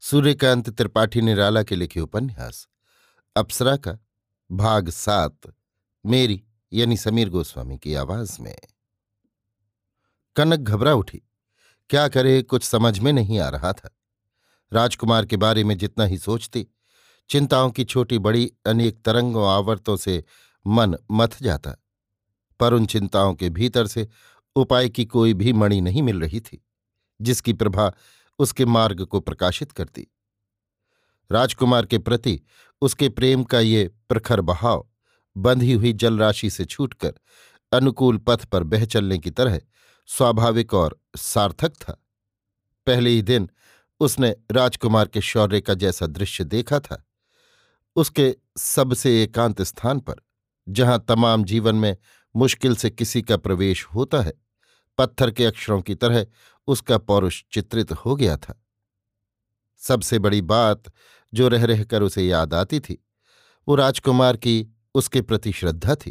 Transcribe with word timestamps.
सूर्यकांत 0.00 0.70
त्रिपाठी 0.70 1.20
निराला 1.20 1.62
के 1.62 1.76
लिखे 1.76 2.00
उपन्यास। 2.00 2.68
अप्सरा 3.36 3.76
का 3.76 3.98
भाग 4.52 4.88
सात, 4.88 5.40
मेरी 6.06 6.44
यानी 6.72 6.96
समीर 6.96 7.28
गोस्वामी 7.28 7.78
की 7.78 7.94
आवाज़ 7.94 8.42
में। 8.42 8.58
कनक 10.36 10.58
घबरा 10.58 10.94
उठी। 10.94 11.22
क्या 11.90 12.08
करे, 12.08 12.42
कुछ 12.42 12.64
समझ 12.64 12.98
में 12.98 13.12
नहीं 13.12 13.38
आ 13.38 13.48
रहा 13.48 13.72
था। 13.72 13.90
राजकुमार 14.72 15.26
के 15.26 15.36
बारे 15.36 15.64
में 15.64 15.78
जितना 15.78 16.04
ही 16.04 16.18
सोचती, 16.18 16.66
चिंताओं 17.28 17.70
की 17.70 17.84
छोटी 17.84 18.18
बड़ी 18.18 18.52
अनेक 18.66 19.02
तरंगों 19.04 19.48
आवर्तों 19.48 19.96
से 19.96 20.24
मन 20.66 20.96
मथ 21.10 21.28
जाता, 21.42 21.74
पर 22.60 22.72
उन 22.72 22.86
चिंताओं 22.86 23.34
के 23.34 23.50
भीतर 23.50 23.86
से 23.86 24.08
उपाय 24.56 24.88
की 24.88 25.04
कोई 25.04 25.34
भी 25.34 25.52
मणि 25.52 25.80
नहीं 25.80 26.02
मिल 26.02 26.20
रही 26.20 26.40
थी, 26.40 26.66
जिसकी 27.20 27.52
प्रभा 27.52 27.92
उसके 28.40 28.64
मार्ग 28.64 29.04
को 29.04 29.20
प्रकाशित 29.20 29.72
करती। 29.72 30.06
राजकुमार 31.30 31.86
के 31.86 31.98
प्रति 31.98 32.40
उसके 32.82 33.08
प्रेम 33.08 33.44
का 33.44 33.60
ये 33.60 33.90
प्रखर 34.08 34.40
बहाव, 34.40 34.88
बंधी 35.36 35.72
हुई 35.72 35.92
जलराशि 35.92 36.50
से 36.50 36.64
छूटकर 36.64 37.14
अनुकूल 37.72 38.18
पथ 38.18 38.44
पर 38.44 38.62
बह 38.62 38.84
चलने 38.84 39.18
की 39.18 39.30
तरह 39.30 39.60
स्वाभाविक 40.06 40.74
और 40.74 41.00
सार्थक 41.16 41.74
था। 41.74 42.04
पहले 42.86 43.10
ही 43.10 43.22
दिन 43.22 43.50
उसने 44.00 44.36
राजकुमार 44.50 45.08
के 45.08 45.20
शौर्य 45.20 45.60
का 45.60 45.74
जैसा 45.74 46.06
दृश्य 46.06 46.44
देखा 46.44 46.80
था। 46.80 47.04
उसके 47.96 48.36
सबसे 48.56 49.22
एकांत 49.22 49.62
स्थान 49.62 50.00
पर, 50.00 50.14
जहाँ 50.68 51.04
तमाम 51.08 51.44
जीवन 51.44 51.74
में 51.74 51.96
मुश्किल 52.36 52.76
से 52.76 52.90
किसी 52.90 53.22
का 53.22 53.36
प्रवेश 53.36 53.84
होता 53.84 54.20
है, 54.20 54.32
पत्थर 54.98 55.30
के 55.30 55.46
अक्षरों 55.46 55.82
की 55.82 55.94
तरह 55.94 56.26
उसका 56.68 56.98
पौरुष 56.98 57.42
चित्रित 57.52 57.92
हो 57.94 58.16
गया 58.16 58.36
था। 58.36 58.62
सबसे 59.82 60.18
बड़ी 60.18 60.40
बात 60.42 60.92
जो 61.32 61.48
रह 61.48 61.64
रहकर 61.64 62.02
उसे 62.02 62.22
याद 62.22 62.54
आती 62.54 62.80
थी, 62.80 63.04
वो 63.68 63.74
राजकुमार 63.74 64.36
की 64.36 64.66
उसके 64.94 65.22
प्रति 65.22 65.52
श्रद्धा 65.52 65.94
थी। 65.94 66.10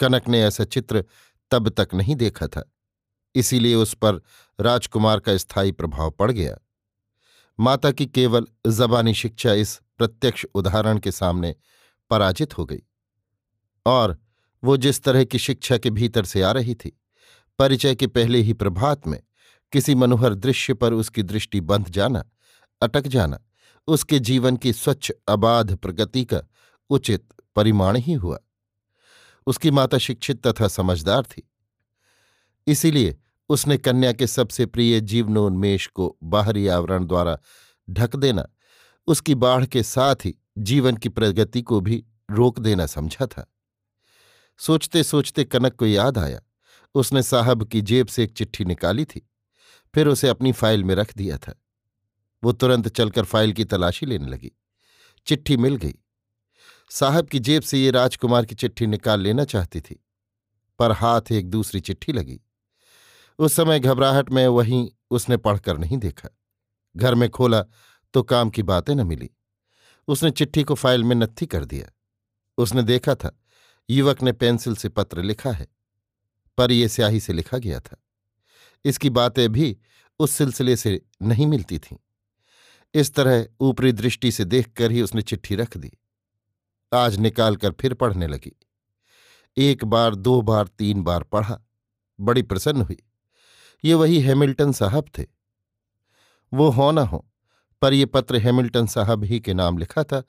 कनक 0.00 0.28
ने 0.28 0.42
ऐसा 0.42 0.64
चित्र 0.64 1.04
तब 1.50 1.68
तक 1.70 1.94
नहीं 1.94 2.16
देखा 2.16 2.46
था, 2.46 2.64
इसीलिए 3.34 3.74
उस 3.74 3.94
पर 3.94 4.20
राजकुमार 4.58 5.20
का 5.20 5.36
स्थायी 5.36 5.72
प्रभाव 5.72 6.10
पड़ 6.10 6.30
गया। 6.30 6.56
माता 7.58 7.90
की 7.90 8.06
केवल 8.06 8.46
जबानी 8.68 9.14
शिक्षा 9.14 9.52
इस 9.52 9.80
प्रत्यक्ष 9.98 10.44
उदाहरण 10.54 10.98
के 10.98 11.12
सामने 11.12 11.54
पराजित 12.10 12.56
हो 12.58 12.64
गई, 12.64 12.82
और 13.86 14.16
वो 14.62 14.76
जिस 14.76 15.02
तरह 15.02 15.24
की 15.24 15.38
शिक्षा 15.38 15.78
के 15.78 15.90
भीतर 15.90 16.24
से 16.24 16.42
आ 16.42 16.50
रही 16.52 16.74
थी, 16.74 16.98
परिचय 17.58 17.94
के 17.94 18.06
पहले 18.06 18.38
ही 18.38 18.52
प्रभात 18.52 19.06
में 19.06 19.20
किसी 19.72 19.94
मनोहर 19.94 20.34
दृश्य 20.34 20.74
पर 20.74 20.92
उसकी 20.92 21.22
दृष्टि 21.22 21.60
बंध 21.60 21.90
जाना, 21.90 22.24
अटक 22.82 23.06
जाना, 23.06 23.40
उसके 23.86 24.18
जीवन 24.18 24.56
की 24.56 24.72
स्वच्छ, 24.72 25.12
अबाध 25.28 25.76
प्रगति 25.76 26.24
का 26.24 26.42
उचित 26.90 27.28
परिमाण 27.56 27.96
ही 27.96 28.12
हुआ। 28.12 28.38
उसकी 29.46 29.70
माता 29.70 29.98
शिक्षित 29.98 30.46
तथा 30.46 30.68
समझदार 30.68 31.22
थी। 31.22 31.50
इसीलिए 32.66 33.18
उसने 33.48 33.78
कन्या 33.78 34.12
के 34.12 34.26
सबसे 34.26 34.66
प्रिय 34.66 35.00
जीवनोन्मेष 35.00 35.86
को 35.86 36.16
बाहरी 36.22 36.68
आवरण 36.68 37.06
द्वारा 37.06 37.38
ढक 37.90 38.16
देना, 38.16 38.46
उसकी 39.06 39.34
बाढ़ 39.34 39.66
के 39.66 39.82
साथ 39.82 40.14
ही 40.14 40.34
जीवन 40.58 40.96
की 40.96 41.08
प्रगति 41.08 41.62
को 41.62 41.80
भी 41.80 42.04
रोक 42.30 42.58
देना 42.58 42.86
समझा 42.86 43.26
था। 43.26 43.52
सोचते 44.58 45.02
सोचते 45.02 45.44
कनक 45.44 45.72
को 45.72 45.86
याद 45.86 46.18
आया। 46.18 46.40
उसने 46.94 47.22
साहब 47.22 47.64
की 47.64 47.82
जेब 47.82 48.06
से 48.06 48.24
एक 48.24 48.32
चिट्ठी 48.32 48.64
निकाली 48.64 49.04
थी। 49.04 49.30
फिर 49.94 50.08
उसे 50.08 50.28
अपनी 50.28 50.52
फ़ाइल 50.52 50.84
में 50.84 50.94
रख 50.94 51.16
दिया 51.16 51.38
था। 51.38 51.54
वो 52.42 52.52
तुरंत 52.52 52.88
चलकर 52.88 53.24
फ़ाइल 53.24 53.52
की 53.52 53.64
तलाशी 53.64 54.06
लेने 54.06 54.26
लगी। 54.26 54.52
चिट्ठी 55.26 55.56
मिल 55.56 55.76
गई। 55.76 55.94
साहब 56.90 57.28
की 57.28 57.38
जेब 57.38 57.62
से 57.62 57.78
ये 57.78 57.90
राजकुमार 57.90 58.44
की 58.44 58.54
चिट्ठी 58.54 58.86
निकाल 58.86 59.20
लेना 59.20 59.44
चाहती 59.44 59.80
थी, 59.80 60.02
पर 60.78 60.92
हाथ 60.92 61.32
एक 61.32 61.50
दूसरी 61.50 61.80
चिट्ठी 61.80 62.12
लगी। 62.12 62.40
उस 63.38 63.52
समय 63.52 63.80
घबराहट 63.80 64.30
में 64.30 64.46
वहीं 64.48 64.88
उसने 65.10 65.36
पढ़कर 65.36 65.78
नहीं 65.78 65.98
देखा। 65.98 66.28
घर 66.96 67.14
में 67.14 67.28
खोला 67.30 67.62
तो 68.14 68.22
काम 68.22 68.50
की 68.50 68.62
बातें 68.62 68.94
न 68.94 69.06
मिली। 69.06 69.30
उसने 70.08 70.30
चिट्ठी 70.30 70.62
को 70.64 70.74
फ़ाइल 70.74 71.04
में 71.04 71.14
नत्थी 71.16 71.46
कर 71.46 71.64
दिया। 71.64 71.90
उसने 72.58 72.82
देखा 72.82 73.14
था, 73.14 73.38
युवक 73.88 74.22
ने 74.22 74.32
पेंसिल 74.32 74.76
से 74.76 74.88
पत्र 74.88 75.22
लिखा 75.22 75.50
है, 75.50 75.66
पर 76.58 76.72
यह 76.72 76.88
स्याही 76.88 77.20
से 77.20 77.32
लिखा 77.32 77.58
गया 77.58 77.80
था। 77.80 77.96
इसकी 78.84 79.10
बातें 79.10 79.52
भी 79.52 79.78
उस 80.18 80.30
सिलसिले 80.30 80.76
से 80.76 81.04
नहीं 81.22 81.46
मिलती 81.46 81.78
थीं। 81.78 81.96
इस 82.94 83.14
तरह 83.14 83.46
ऊपरी 83.60 83.92
दृष्टि 83.92 84.32
से 84.32 84.44
देखकर 84.44 84.90
ही 84.90 85.02
उसने 85.02 85.22
चिट्ठी 85.22 85.54
रख 85.54 85.76
दी। 85.76 85.92
आज 86.94 87.16
निकालकर 87.16 87.72
फिर 87.72 87.94
पढ़ने 87.94 88.26
लगी। 88.26 88.60
एक 89.56 89.84
बार, 89.84 90.14
दो 90.14 90.42
बार, 90.42 90.66
तीन 90.66 91.02
बार 91.02 91.22
पढ़ा। 91.22 91.60
बड़ी 92.20 92.42
प्रसन्न 92.42 92.82
हुई। 92.82 92.96
ये 93.84 93.94
वही 93.94 94.20
हैमिल्टन 94.20 94.72
साहब 94.72 95.04
थे। 95.18 95.26
वो 96.52 96.68
हो 96.68 96.90
ना 96.90 97.02
हो, 97.02 97.30
पर 97.82 97.92
यह 97.92 98.06
पत्र 98.06 98.36
हैमिल्टन 98.36 98.86
साहब 98.86 99.24
ही 99.24 99.40
के 99.40 99.54
नाम 99.54 99.78
लिखा 99.78 100.04
था। 100.04 100.22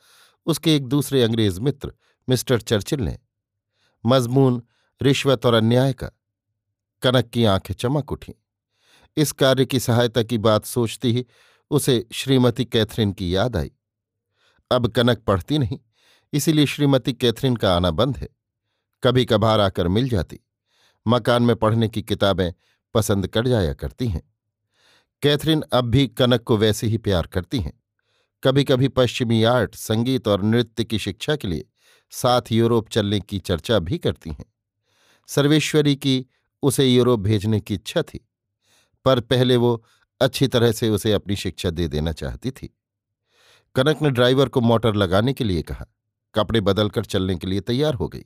उसके 0.46 0.76
एक 0.76 0.88
दूसरे 0.88 1.24
अंग्रेज़ 1.24 1.62
मित्र, 1.62 1.94
मिस्टर 2.30 2.62
चर्चिल 2.62 3.00
ने। 3.00 3.20
मजमून, 4.06 4.64
रिश्वत 5.02 5.46
और 5.46 5.54
अन्याय 5.54 5.94
का। 5.94 6.08
कनक 7.02 7.26
की 7.26 7.46
आँखें 7.46 7.74
चमक 7.74 8.12
उठी। 8.12 8.34
इस 9.20 9.32
कार्य 9.32 9.66
की 9.66 9.80
सहायता 9.80 10.24
की 10.24 10.38
बात 10.38 10.66
सोचती 10.66 11.14
ही 11.14 11.26
उसे 11.70 12.08
श्रीमती 12.12 12.66
कैथरीन 12.66 13.12
की 13.12 13.36
याद 13.36 13.56
आई। 13.56 13.72
अब 14.72 14.88
कनक 14.88 15.20
पढ़ती 15.20 15.58
नहीं, 15.58 15.80
इसीलिए 16.34 16.66
श्रीमती 16.66 17.14
कैथरीन 17.14 17.56
का 17.56 17.76
आना 17.76 17.92
बंद 17.92 18.18
है। 18.18 18.30
कभी 19.04 19.26
कभार 19.26 19.60
आकर 19.60 19.88
मिल 19.88 20.10
जाती। 20.10 20.40
मकान 21.08 21.44
में 21.44 21.56
पढ़ने 21.56 21.90
की 21.90 22.02
किताबें 22.02 22.54
पसंद 22.94 23.28
कर 23.28 23.48
जाया 23.48 23.74
करती 23.74 24.08
हैं। 24.08 24.34
कैथरीन 25.22 25.64
अब 25.74 25.86
भी 25.86 26.08
कनक 26.08 26.42
को 26.42 26.58
वैसे 26.58 26.88
ही 26.88 26.98
प्यार 26.98 27.28
करती 27.28 27.60
हैं। 27.60 27.84
कभी 28.44 28.64
कभी 28.64 28.88
पश्चिमी 28.88 29.44
आर्ट, 29.44 29.76
संगीत 29.76 30.28
और 30.28 30.44
नृत्य 30.44 30.84
की 30.84 31.00
शिक्षा 31.00 31.36
के 31.36 31.48
लिए 31.48 31.70
साथ 32.12 32.42
यूरोप 32.52 32.90
चलने 32.90 33.20
की 33.20 33.40
चर्चा 33.40 33.80
भी 33.80 33.98
करती 33.98 34.30
हैं। 34.30 34.46
सर्वेश्वरी 35.28 35.96
की 35.96 36.26
उसे 36.64 36.86
यूरोप 36.86 37.20
भेजने 37.20 37.60
की 37.60 37.74
इच्छा 37.74 38.02
थी। 38.02 38.29
पर 39.06 39.20
पहले 39.20 39.56
वो 39.56 39.84
अच्छी 40.22 40.48
तरह 40.48 40.72
से 40.72 40.90
उसे 40.90 41.14
अपनी 41.14 41.36
शिक्षा 41.36 41.70
दे 41.70 41.88
देना 41.88 42.12
चाहती 42.12 42.52
थी। 42.52 42.78
कनक 43.76 44.02
ने 44.02 44.10
ड्राइवर 44.10 44.50
को 44.50 44.62
मोटर 44.62 44.96
लगाने 44.96 45.34
के 45.34 45.44
लिए 45.44 45.62
कहा। 45.62 45.86
कपड़े 46.36 46.62
बदलकर 46.62 47.06
चलने 47.06 47.36
के 47.36 47.48
लिए 47.48 47.60
तैयार 47.60 47.94
हो 47.94 48.08
गई। 48.08 48.26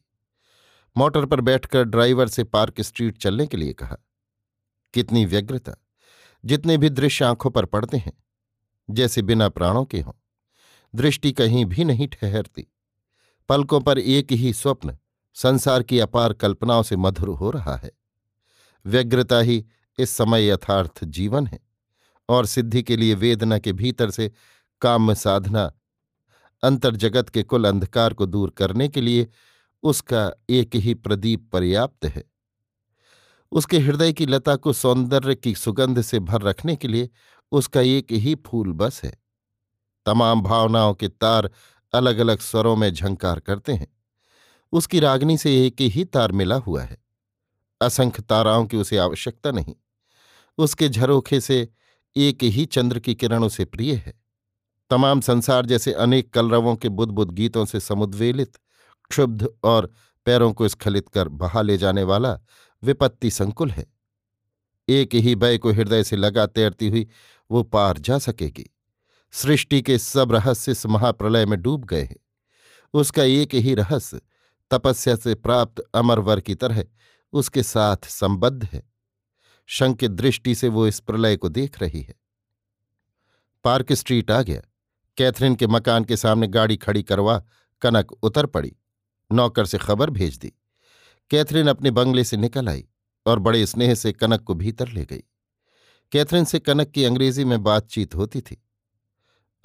मोटर 0.97 1.25
पर 1.25 1.41
बैठकर 1.41 1.83
ड्राइवर 1.83 2.27
से 2.27 2.43
पार्क 2.43 2.81
स्ट्रीट 2.81 3.17
चलने 3.17 3.47
के 3.47 3.57
लिए 3.57 3.73
कहा। 3.73 3.97
कितनी 4.93 5.25
व्यग्रता। 5.25 5.73
जितने 6.45 6.77
भी 6.77 6.89
दृश्य 6.89 7.25
आँखों 7.25 7.49
पर 7.49 7.65
पड़ते 7.65 7.97
हैं, 7.97 8.13
जैसे 8.89 9.21
बिना 9.21 9.49
प्राणों 9.49 9.85
के 9.85 10.01
हों, 10.01 10.13
दृष्टि 10.95 11.31
कहीं 11.31 11.65
भी 11.65 11.83
नहीं 11.83 12.07
ठहरती। 12.07 12.67
पलकों 13.49 13.81
पर 13.81 13.99
एक 13.99 14.31
ही 14.31 14.53
स्वप्न, 14.53 14.97
संसार 15.33 15.83
की 15.83 15.99
अपार 15.99 16.33
कल्पनाओं 16.33 16.83
से 16.83 16.95
मधुर 16.95 17.29
हो 17.29 17.51
रहा 17.51 17.75
है। 17.75 17.91
व्यग्रता 18.85 19.39
ही 19.39 19.65
इस 19.99 20.09
समय 20.09 20.49
यथार्थ 20.49 21.03
जीवन 21.03 21.47
है 21.47 21.59
और 22.29 22.45
सिद्धि 22.45 22.83
के 22.83 22.97
लिए 22.97 23.13
वेदना 23.13 23.59
के 23.59 23.73
भीतर 23.73 24.09
से 24.09 24.31
काम 24.81 25.13
साधना 25.13 25.73
अंतर 26.63 26.95
जगत 26.95 27.29
के 27.29 27.43
कुल 27.43 27.65
अंधकार 27.65 28.13
को 28.13 28.25
दूर 28.25 28.49
करने 28.49 28.87
के 28.87 29.01
लिए 29.01 29.27
उसका 29.83 30.31
एक 30.49 30.75
ही 30.75 30.93
प्रदीप 30.93 31.49
पर्याप्त 31.53 32.05
है। 32.05 32.23
उसके 33.51 33.79
हृदय 33.79 34.13
की 34.13 34.25
लता 34.25 34.55
को 34.55 34.73
सौंदर्य 34.73 35.35
की 35.35 35.55
सुगंध 35.55 36.01
से 36.01 36.19
भर 36.19 36.41
रखने 36.41 36.75
के 36.75 36.87
लिए 36.87 37.09
उसका 37.51 37.81
एक 37.81 38.11
ही 38.11 38.35
फूल 38.35 38.71
बस 38.71 39.01
है। 39.03 39.19
तमाम 40.05 40.41
भावनाओं 40.41 40.93
के 40.93 41.07
तार 41.07 41.51
अलग 41.93 42.17
अलग 42.17 42.39
स्वरों 42.39 42.75
में 42.75 42.93
झंकार 42.93 43.39
करते 43.39 43.73
हैं। 43.73 43.97
उसकी 44.71 44.99
रागनी 44.99 45.37
से 45.37 45.67
एक 45.67 45.81
ही 45.81 46.05
तार 46.05 46.31
मिला 46.31 46.55
हुआ 46.55 46.83
है। 46.83 47.03
असंख्य 47.81 48.23
ताराओं 48.23 48.65
की 48.65 48.77
उसे 48.77 48.97
आवश्यकता 48.97 49.51
नहीं। 49.51 49.75
उसके 50.57 50.89
झरोखे 50.89 51.41
से 51.41 51.69
एक 52.15 52.43
ही 52.43 52.65
चंद्र 52.65 52.99
की 52.99 53.15
किरणों 53.15 53.49
से 53.49 53.65
प्रिय 53.65 53.95
है। 53.95 54.13
तमाम 54.89 55.21
संसार 55.21 55.65
जैसे 55.65 55.93
अनेक 55.93 56.33
कलरवों 56.33 56.75
के 56.75 56.89
बुद्ध 56.89 57.31
गीतों 57.31 57.65
से 57.65 57.79
समुद्वेलित, 57.79 58.57
क्षुब्ध 59.09 59.47
और 59.63 59.91
पैरों 60.25 60.53
को 60.53 60.67
स्खलित 60.67 61.09
कर 61.09 61.27
बहा 61.27 61.61
ले 61.61 61.77
जाने 61.77 62.03
वाला 62.03 62.39
विपत्ति 62.83 63.31
संकुल 63.31 63.71
है। 63.71 63.93
एक 64.89 65.15
ही 65.15 65.35
भय 65.35 65.57
को 65.57 65.71
हृदय 65.71 66.03
से 66.03 66.15
लगा 66.15 66.45
तैरती 66.45 66.89
हुई 66.89 67.07
वो 67.51 67.63
पार 67.63 67.97
जा 67.97 68.17
सकेगी। 68.17 68.69
सृष्टि 69.31 69.81
के 69.81 69.97
सब 69.97 70.31
रहस्य 70.31 70.71
इस 70.71 70.85
महाप्रलय 70.85 71.45
में 71.45 71.61
डूब 71.61 71.85
गए 71.85 72.03
हैं। 72.03 72.17
उसका 72.93 73.23
एक 73.23 73.55
ही 73.55 73.75
रहस्य 73.75 74.21
तपस्या 74.71 75.15
से 75.15 75.35
प्राप्त 75.35 75.83
अमरवर 75.93 76.39
की 76.39 76.55
तरह 76.55 76.85
उसके 77.33 77.63
साथ 77.63 77.97
संबद्ध 78.05 78.63
है। 78.63 78.92
शंकित 79.65 80.11
दृष्टि 80.11 80.55
से 80.55 80.67
वो 80.67 80.87
इस 80.87 80.99
प्रलय 80.99 81.37
को 81.37 81.49
देख 81.49 81.81
रही 81.81 82.01
है। 82.01 82.15
पार्क 83.63 83.93
स्ट्रीट 83.93 84.31
आ 84.31 84.41
गया। 84.41 84.61
कैथरीन 85.17 85.55
के 85.55 85.67
मकान 85.67 86.03
के 86.03 86.17
सामने 86.17 86.47
गाड़ी 86.47 86.77
खड़ी 86.77 87.03
करवा 87.03 87.43
कनक 87.81 88.11
उतर 88.11 88.45
पड़ी। 88.45 88.75
नौकर 89.31 89.65
से 89.65 89.77
खबर 89.77 90.09
भेज 90.09 90.37
दी। 90.37 90.53
कैथरीन 91.29 91.67
अपने 91.67 91.91
बंगले 91.91 92.23
से 92.23 92.37
निकल 92.37 92.69
आई 92.69 92.87
और 93.25 93.39
बड़े 93.39 93.65
स्नेह 93.65 93.95
से 93.95 94.11
कनक 94.11 94.41
को 94.41 94.53
भीतर 94.53 94.87
ले 94.87 95.05
गई। 95.05 95.23
कैथरीन 96.11 96.45
से 96.45 96.59
कनक 96.59 96.87
की 96.87 97.05
अंग्रेज़ी 97.05 97.45
में 97.45 97.63
बातचीत 97.63 98.15
होती 98.15 98.41
थी। 98.41 98.63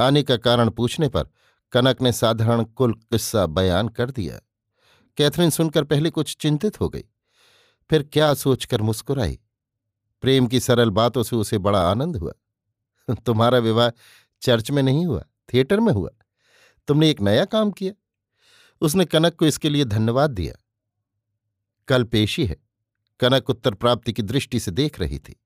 आने 0.00 0.22
का 0.22 0.36
कारण 0.36 0.70
पूछने 0.70 1.08
पर 1.08 1.28
कनक 1.72 2.02
ने 2.02 2.12
साधारण 2.12 2.64
कुल 2.64 2.92
किस्सा 2.92 3.46
बयान 3.46 3.88
कर 3.88 4.10
दिया। 4.10 4.40
कैथरीन 5.16 5.50
सुनकर 5.50 5.84
पहले 5.84 6.10
कुछ 6.10 6.36
चिंतित 6.40 6.80
हो 6.80 6.88
गई। 6.88 7.04
फिर 7.90 8.02
क्या 8.02 8.34
सोचकर 8.34 8.82
मुस्कुराई? 8.82 9.38
प्रेम 10.20 10.46
की 10.46 10.60
सरल 10.60 10.90
बातों 10.90 11.22
से 11.22 11.36
उसे 11.36 11.58
बड़ा 11.58 11.80
आनंद 11.90 12.16
हुआ। 12.16 12.32
तुम्हारा 13.26 13.58
विवाह 13.58 13.90
चर्च 14.42 14.70
में 14.70 14.82
नहीं 14.82 15.06
हुआ, 15.06 15.24
थिएटर 15.54 15.80
में 15.80 15.92
हुआ। 15.92 16.10
तुमने 16.88 17.10
एक 17.10 17.20
नया 17.20 17.44
काम 17.44 17.70
किया। 17.70 17.92
उसने 18.80 19.04
कनक 19.04 19.34
को 19.34 19.46
इसके 19.46 19.70
लिए 19.70 19.84
धन्यवाद 19.84 20.30
दिया। 20.30 20.54
कल 21.88 22.04
पेशी 22.04 22.46
है। 22.46 22.56
कनक 23.20 23.50
उत्तर 23.50 23.74
प्राप्ति 23.74 24.12
की 24.12 24.22
दृष्टि 24.22 24.60
से 24.60 24.70
देख 24.70 25.00
रही 25.00 25.18
थी। 25.18 25.36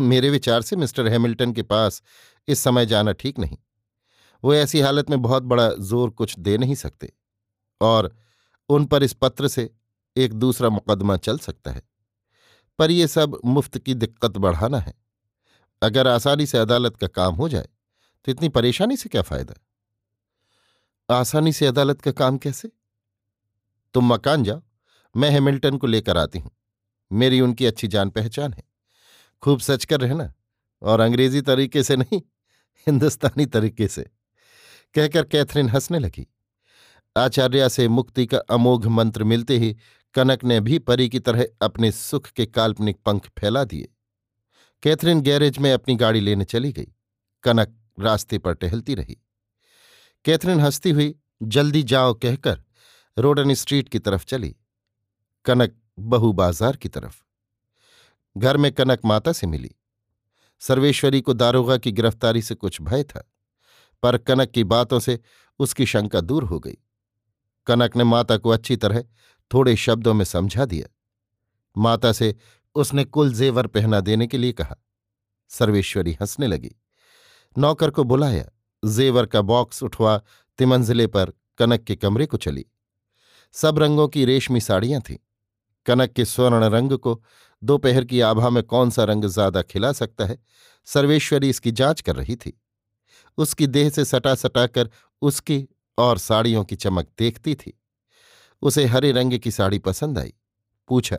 मेरे 0.00 0.30
विचार 0.30 0.62
से 0.62 0.76
मिस्टर 0.76 1.08
हैमिल्टन 1.08 1.52
के 1.52 1.62
पास 1.62 2.02
इस 2.48 2.58
समय 2.58 2.86
जाना 2.86 3.12
ठीक 3.12 3.38
नहीं। 3.38 3.56
वो 4.44 4.54
ऐसी 4.54 4.80
हालत 4.80 5.10
में 5.10 5.22
बहुत 5.22 5.42
बड़ा 5.42 5.68
ज़ोर 5.74 6.10
कुछ 6.10 6.38
दे 6.38 6.58
नहीं 6.58 6.74
सकते। 6.74 7.12
और 7.80 8.16
उन 8.68 8.84
पर 8.84 9.02
इस 9.02 9.12
पत्र 9.12 9.48
से 9.48 9.70
एक 10.16 10.32
दूसरा 10.32 10.68
मुकदमा 10.68 11.16
चल 11.16 11.38
सकता 11.38 11.70
है। 11.70 11.82
पर 12.78 12.90
यह 12.90 13.06
सब 13.06 13.40
मुफ़्त 13.44 13.78
की 13.78 13.94
दिक्कत 13.94 14.36
बढ़ाना 14.38 14.78
है। 14.78 14.94
अगर 15.82 16.08
आसानी 16.08 16.46
से 16.46 16.58
अदालत 16.58 16.96
का 16.96 17.06
काम 17.08 17.34
हो 17.34 17.48
जाए 17.48 17.68
तो 18.26 18.32
इतनी 18.32 18.48
परेशानी 18.48 18.96
से 18.96 19.08
क्या 19.08 19.22
फ़ायदा? 19.22 19.54
आसानी 21.08 21.52
से 21.52 21.66
अदालत 21.66 22.00
का 22.00 22.12
काम 22.12 22.38
कैसे? 22.38 22.68
तुम 23.94 24.12
मकान 24.12 24.44
जाओ, 24.44 24.62
मैं 25.14 25.30
हेमिल्टन 25.30 25.76
को 25.76 25.86
लेकर 25.86 26.18
आती 26.18 26.38
हूँ। 26.38 26.50
मेरी 27.10 27.40
उनकी 27.40 27.66
अच्छी 27.66 27.88
जान 27.88 28.10
पहचान 28.10 28.52
है। 28.52 28.62
खूब 29.42 29.60
सच 29.60 29.84
कर 29.84 30.00
रहना, 30.00 30.32
और 30.82 31.00
अंग्रेज़ी 31.00 31.40
तरीके 31.40 31.82
से 31.82 31.96
नहीं, 31.96 32.20
हिंदुस्तानी 32.86 33.46
तरीके 33.46 33.88
से। 33.88 34.02
कहकर 34.94 35.24
कैथरीन 35.24 35.68
हंसने 35.68 35.98
लगी। 35.98 36.26
आचार्य 37.16 37.68
से 37.68 37.88
मुक्ति 37.88 38.26
का 38.26 38.38
अमोघ 38.50 38.86
मंत्र 38.86 39.24
मिलते 39.24 39.58
ही 39.58 39.76
कनक 40.14 40.44
ने 40.44 40.60
भी 40.60 40.78
परी 40.78 41.08
की 41.08 41.18
तरह 41.18 41.46
अपने 41.62 41.90
सुख 41.92 42.28
के 42.28 42.46
काल्पनिक 42.46 42.96
पंख 43.06 43.26
फैला 43.38 43.64
दिए। 43.64 43.88
कैथरीन 44.82 45.20
गैरेज 45.20 45.58
में 45.58 45.72
अपनी 45.72 45.94
गाड़ी 45.96 46.20
लेने 46.20 46.44
चली 46.44 46.72
गई। 46.72 46.88
कनक 47.44 47.76
रास्ते 48.00 48.38
पर 48.38 48.54
टहलती 48.54 48.94
रही। 48.94 49.16
कैथरीन 50.24 50.60
हंसती 50.60 50.90
हुई 50.90 51.14
जल्दी 51.42 51.82
जाओ 51.82 52.14
कहकर 52.14 52.62
रोडन 53.16 53.54
स्ट्रीट 53.54 53.88
की 53.88 53.98
तरफ़ 53.98 54.24
चली। 54.24 54.54
कनक 55.44 55.76
बहु 55.98 56.32
बाज़ार 56.32 56.76
की 56.76 56.88
तरफ़। 56.88 57.22
घर 58.36 58.56
में 58.56 58.70
कनक 58.72 59.00
माता 59.04 59.32
से 59.32 59.46
मिली। 59.46 59.70
सर्वेश्वरी 60.60 61.20
को 61.20 61.32
दारोगा 61.32 61.76
की 61.76 61.92
गिरफ्तारी 61.92 62.42
से 62.42 62.54
कुछ 62.54 62.80
भय 62.82 63.02
था, 63.02 63.24
पर 64.02 64.18
कनक 64.18 64.50
की 64.50 64.64
बातों 64.64 65.00
से 65.00 65.18
उसकी 65.60 65.86
शंका 65.86 66.20
दूर 66.20 66.44
हो 66.44 66.58
गई। 66.60 66.76
कनक 67.66 67.96
ने 67.96 68.04
माता 68.04 68.36
को 68.36 68.50
अच्छी 68.50 68.76
तरह 68.76 69.04
थोड़े 69.54 69.76
शब्दों 69.76 70.14
में 70.14 70.24
समझा 70.24 70.64
दिया। 70.64 70.88
माता 71.76 72.12
से 72.12 72.34
उसने 72.74 73.04
कुल 73.04 73.32
जेवर 73.32 73.66
पहना 73.66 74.00
देने 74.00 74.26
के 74.26 74.38
लिए 74.38 74.52
कहा। 74.52 74.76
सर्वेश्वरी 75.50 76.12
हंसने 76.12 76.46
लगी। 76.46 76.70
नौकर 77.58 77.90
को 77.90 78.04
बुलाया। 78.04 78.44
जेवर 78.82 79.26
का 79.26 79.40
बॉक्स 79.40 79.82
उठवा, 79.82 80.16
तिमंजिले 80.58 81.06
पर 81.06 81.32
कनक 81.58 81.84
के 81.84 81.96
कमरे 81.96 82.26
को 82.26 82.36
चली। 82.36 82.64
सब 83.52 83.78
रंगों 83.78 84.08
की 84.08 84.24
रेशमी 84.24 84.60
साड़ियाँ 84.60 85.00
थीं। 85.00 85.16
कनक 85.86 86.12
के 86.12 86.24
स्वर्ण 86.24 86.64
रंग 86.64 86.92
को 86.92 87.22
दोपहर 87.62 88.04
की 88.04 88.20
आभा 88.20 88.50
में 88.50 88.62
कौन 88.62 88.90
सा 88.90 89.04
रंग 89.04 89.24
ज़्यादा 89.24 89.62
खिला 89.62 89.92
सकता 89.92 90.24
है, 90.24 90.38
सर्वेश्वरी 90.84 91.48
इसकी 91.48 91.70
जाँच 91.70 92.00
कर 92.00 92.16
रही 92.16 92.36
थी। 92.36 92.60
उसकी 93.38 93.66
देह 93.66 93.90
से 93.90 94.04
सटा 94.04 94.34
सटाकर 94.34 94.90
उसकी 95.22 95.68
और 95.98 96.18
साड़ियों 96.18 96.64
की 96.64 96.76
चमक 96.76 97.08
देखती 97.18 97.54
थी। 97.54 97.81
उसे 98.62 98.84
हरे 98.86 99.12
रंग 99.12 99.38
की 99.38 99.50
साड़ी 99.50 99.78
पसंद 99.80 100.18
आई। 100.18 100.32
पूछा, 100.88 101.18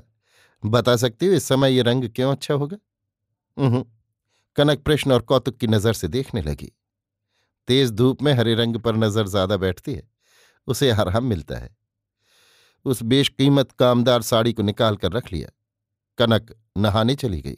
बता 0.63 0.95
सकती 0.95 1.25
हो 1.25 1.34
इस 1.34 1.44
समय 1.44 1.72
ये 1.72 1.81
रंग 1.81 2.10
क्यों 2.10 2.31
अच्छा 2.31 2.54
होगा? 2.54 2.78
कनक 4.57 4.81
प्रश्न 4.81 5.12
और 5.12 5.22
कौतुक 5.22 5.57
की 5.57 5.68
नज़र 5.68 5.94
से 5.94 6.07
देखने 6.07 6.42
लगी। 6.42 6.72
तेज 7.68 7.92
धूप 7.92 8.22
में 8.22 8.34
हरे 8.34 8.54
रंग 8.56 8.78
पर 8.78 8.95
नज़र 8.95 9.28
ज़्यादा 9.28 9.57
बैठती 9.57 9.94
है, 9.94 10.04
उसे 10.68 10.90
आराम 10.92 11.25
मिलता 11.25 11.57
है। 11.57 11.75
उस 12.85 13.04
बेशकीमत 13.04 13.71
कामदार 13.71 14.21
साड़ी 14.21 14.54
को 14.54 14.64
निकाल 14.64 14.95
कर 14.95 15.12
रख 15.12 15.31
लिया। 15.33 15.50
कनक 16.18 16.54
नहाने 16.78 17.16
चली 17.16 17.42
गई। 17.42 17.57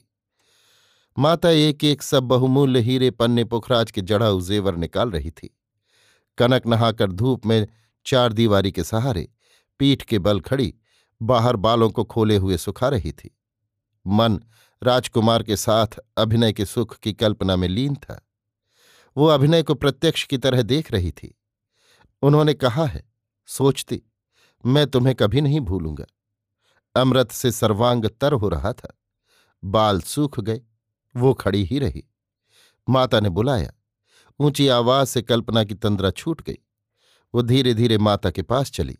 माता 1.18 1.50
एक 1.50 1.84
एक 1.84 2.02
सब 2.02 2.24
बहुमूल्य 2.24 2.80
हीरे 2.80 3.10
पन्ने 3.12 3.44
पुखराज 3.46 3.92
के 3.92 4.02
जड़ाऊ 4.02 4.42
जेवर 4.42 4.76
निकाल 4.76 5.12
रही 5.12 5.32
थी। 5.32 5.50
कनक 6.38 6.68
नहाकर 6.68 7.12
धूप 7.12 7.46
में 7.46 7.68
चार 8.06 8.34
दीवारी 8.34 8.72
के 8.72 8.84
सहारे 8.84 9.28
पीठ 9.80 10.04
के 10.04 10.20
बल 10.20 10.40
खड़ी 10.40 10.76
बाहर 11.22 11.56
बालों 11.56 11.90
को 11.90 12.04
खोले 12.04 12.38
हुए 12.38 12.58
सुखा 12.58 12.90
रही 12.90 13.12
थी। 13.12 13.38
मन 14.08 14.40
राजकुमार 14.84 15.44
के 15.44 15.56
साथ 15.56 15.88
अभिनय 16.18 16.54
के 16.54 16.66
सुख 16.66 16.98
की 16.98 17.14
कल्पना 17.14 17.56
में 17.56 17.68
लीन 17.68 17.96
था। 17.96 18.28
वो 19.18 19.28
अभिनय 19.28 19.64
को 19.64 19.74
प्रत्यक्ष 19.74 20.28
की 20.28 20.38
तरह 20.38 20.62
देख 20.62 20.92
रही 20.92 21.12
थी। 21.12 21.40
उन्होंने 22.22 22.54
कहा 22.54 22.86
है, 22.86 23.14
सोचती, 23.48 24.04
मैं 24.66 24.88
तुम्हें 24.88 25.16
कभी 25.16 25.42
नहीं 25.42 25.60
भूलूँगा। 25.60 26.06
अमृत 26.96 27.32
से 27.32 27.52
सर्वांग 27.52 28.06
तर 28.06 28.34
हो 28.34 28.50
रहा 28.50 28.74
था। 28.74 29.00
बाल 29.64 30.02
सूख 30.02 30.40
गए, 30.40 30.62
वो 31.16 31.34
खड़ी 31.34 31.64
ही 31.64 31.80
रही। 31.80 32.04
माता 32.90 33.20
ने 33.20 33.30
बुलाया। 33.30 33.72
ऊँची 34.40 34.68
आवाज़ 34.68 35.08
से 35.08 35.22
कल्पना 35.22 35.64
की 35.64 35.74
तंद्रा 35.74 36.12
छूट 36.12 36.42
गई। 36.42 36.58
वो 37.36 37.42
धीरे 37.42 37.74
धीरे 37.74 37.98
माता 37.98 38.32
के 38.32 38.42
पास 38.42 38.72
चली। 38.72 38.98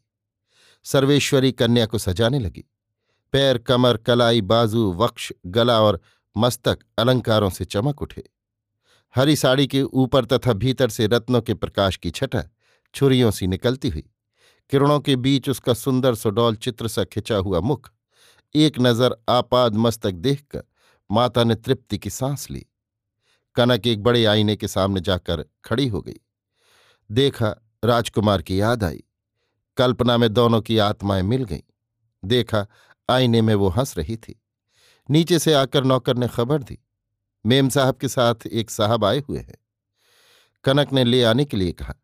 सर्वेश्वरी 0.86 1.52
कन्या 1.52 1.86
को 1.86 1.98
सजाने 1.98 2.40
लगी। 2.40 2.64
पैर 3.34 3.58
कमर, 3.58 3.98
कलाई, 3.98 4.42
बाजू, 4.42 4.92
वक्ष, 4.94 5.32
गला 5.46 5.82
और 5.82 6.02
मस्तक 6.38 6.80
अलंकारों 6.98 7.50
से 7.50 7.66
चमक 7.66 8.02
उठे। 8.02 8.24
हरी 9.16 9.36
साड़ी 9.36 9.68
के 9.68 9.82
ऊपर 9.82 10.26
तथा 10.26 10.54
भीतर 10.54 10.90
से 10.90 11.08
रत्नों 11.08 11.42
के 11.42 11.54
प्रकाश 11.54 11.98
की 11.98 12.12
छटा 12.12 12.44
छुरियों 12.94 13.32
सी 13.32 13.48
निकलती 13.48 13.90
हुई। 13.90 14.04
किरणों 14.70 15.00
के 15.00 15.16
बीच 15.16 15.50
उसका 15.50 15.74
सुंदर 15.74 16.16
सुडौल 16.16 16.56
चित्र 16.56 16.88
सा 16.88 17.04
खिंचा 17.04 17.38
हुआ 17.38 17.60
मुख। 17.60 17.92
एक 18.56 18.80
नज़र 18.80 19.16
आपाद 19.30 19.76
मस्तक 19.76 20.12
देखकर 20.12 20.64
माता 21.12 21.44
ने 21.44 21.56
तृप्ति 21.56 21.98
की 21.98 22.10
सांस 22.10 22.50
ली। 22.52 22.66
कनक 23.56 23.88
एक 23.88 24.04
बड़े 24.04 24.26
आईने 24.26 24.56
के 24.56 24.68
सामने 24.68 25.02
जाकर 25.02 25.46
खड़ी 25.66 25.88
हो 25.88 26.02
गई। 26.02 26.20
देखा 27.12 27.56
राजकुमार 27.86 28.42
की 28.42 28.62
याद 28.62 28.84
आई। 28.84 29.04
कल्पना 29.78 30.18
में 30.18 30.34
दोनों 30.34 30.62
की 30.62 30.78
आत्माएँ 30.78 31.22
मिल 31.22 31.44
गईं। 31.44 31.62
देखा, 32.26 32.68
आईने 33.10 33.42
में 33.42 33.56
वो 33.56 33.68
हंस 33.70 33.98
रही 33.98 34.18
थी। 34.18 34.42
नीचे 35.10 35.40
से 35.40 35.54
आकर 35.54 35.84
नौकर 35.84 36.18
ने 36.18 36.28
खबर 36.28 36.64
दी। 36.64 36.80
मेम 37.46 37.70
साहब 37.70 37.96
के 37.96 38.08
साथ 38.08 38.36
एक 38.48 38.70
साहब 38.70 39.06
आए 39.06 39.20
हुए 39.20 39.40
हैं। 39.40 39.58
कनक 40.64 40.94
ने 40.94 41.04
ले 41.04 41.24
आने 41.24 41.46
के 41.46 41.58
लिए 41.58 41.72
कहा। 41.72 41.96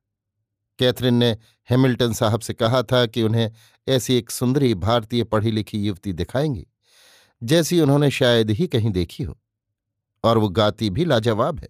कैथरीन 0.80 1.14
ने 1.14 1.38
हैमिल्टन 1.70 2.14
साहब 2.14 2.40
से 2.40 2.54
कहा 2.54 2.84
था 2.84 3.06
कि 3.06 3.24
उन्हें 3.24 3.52
ऐसी 3.88 4.16
एक 4.16 4.32
सुंदरी 4.32 4.76
भारतीय 4.76 5.24
पढ़ी 5.24 5.52
लिखी 5.52 5.86
युवती 5.86 6.14
दिखाएँगी, 6.14 6.68
जैसी 7.44 7.82
उन्होंने 7.82 8.12
शायद 8.12 8.50
ही 8.50 8.68
कहीं 8.68 8.92
देखी 8.92 9.24
हो। 9.24 9.38
और 10.24 10.38
वो 10.38 10.50
गाती 10.50 10.90
भी 10.90 11.06
लाजवाब 11.06 11.60
है 11.60 11.70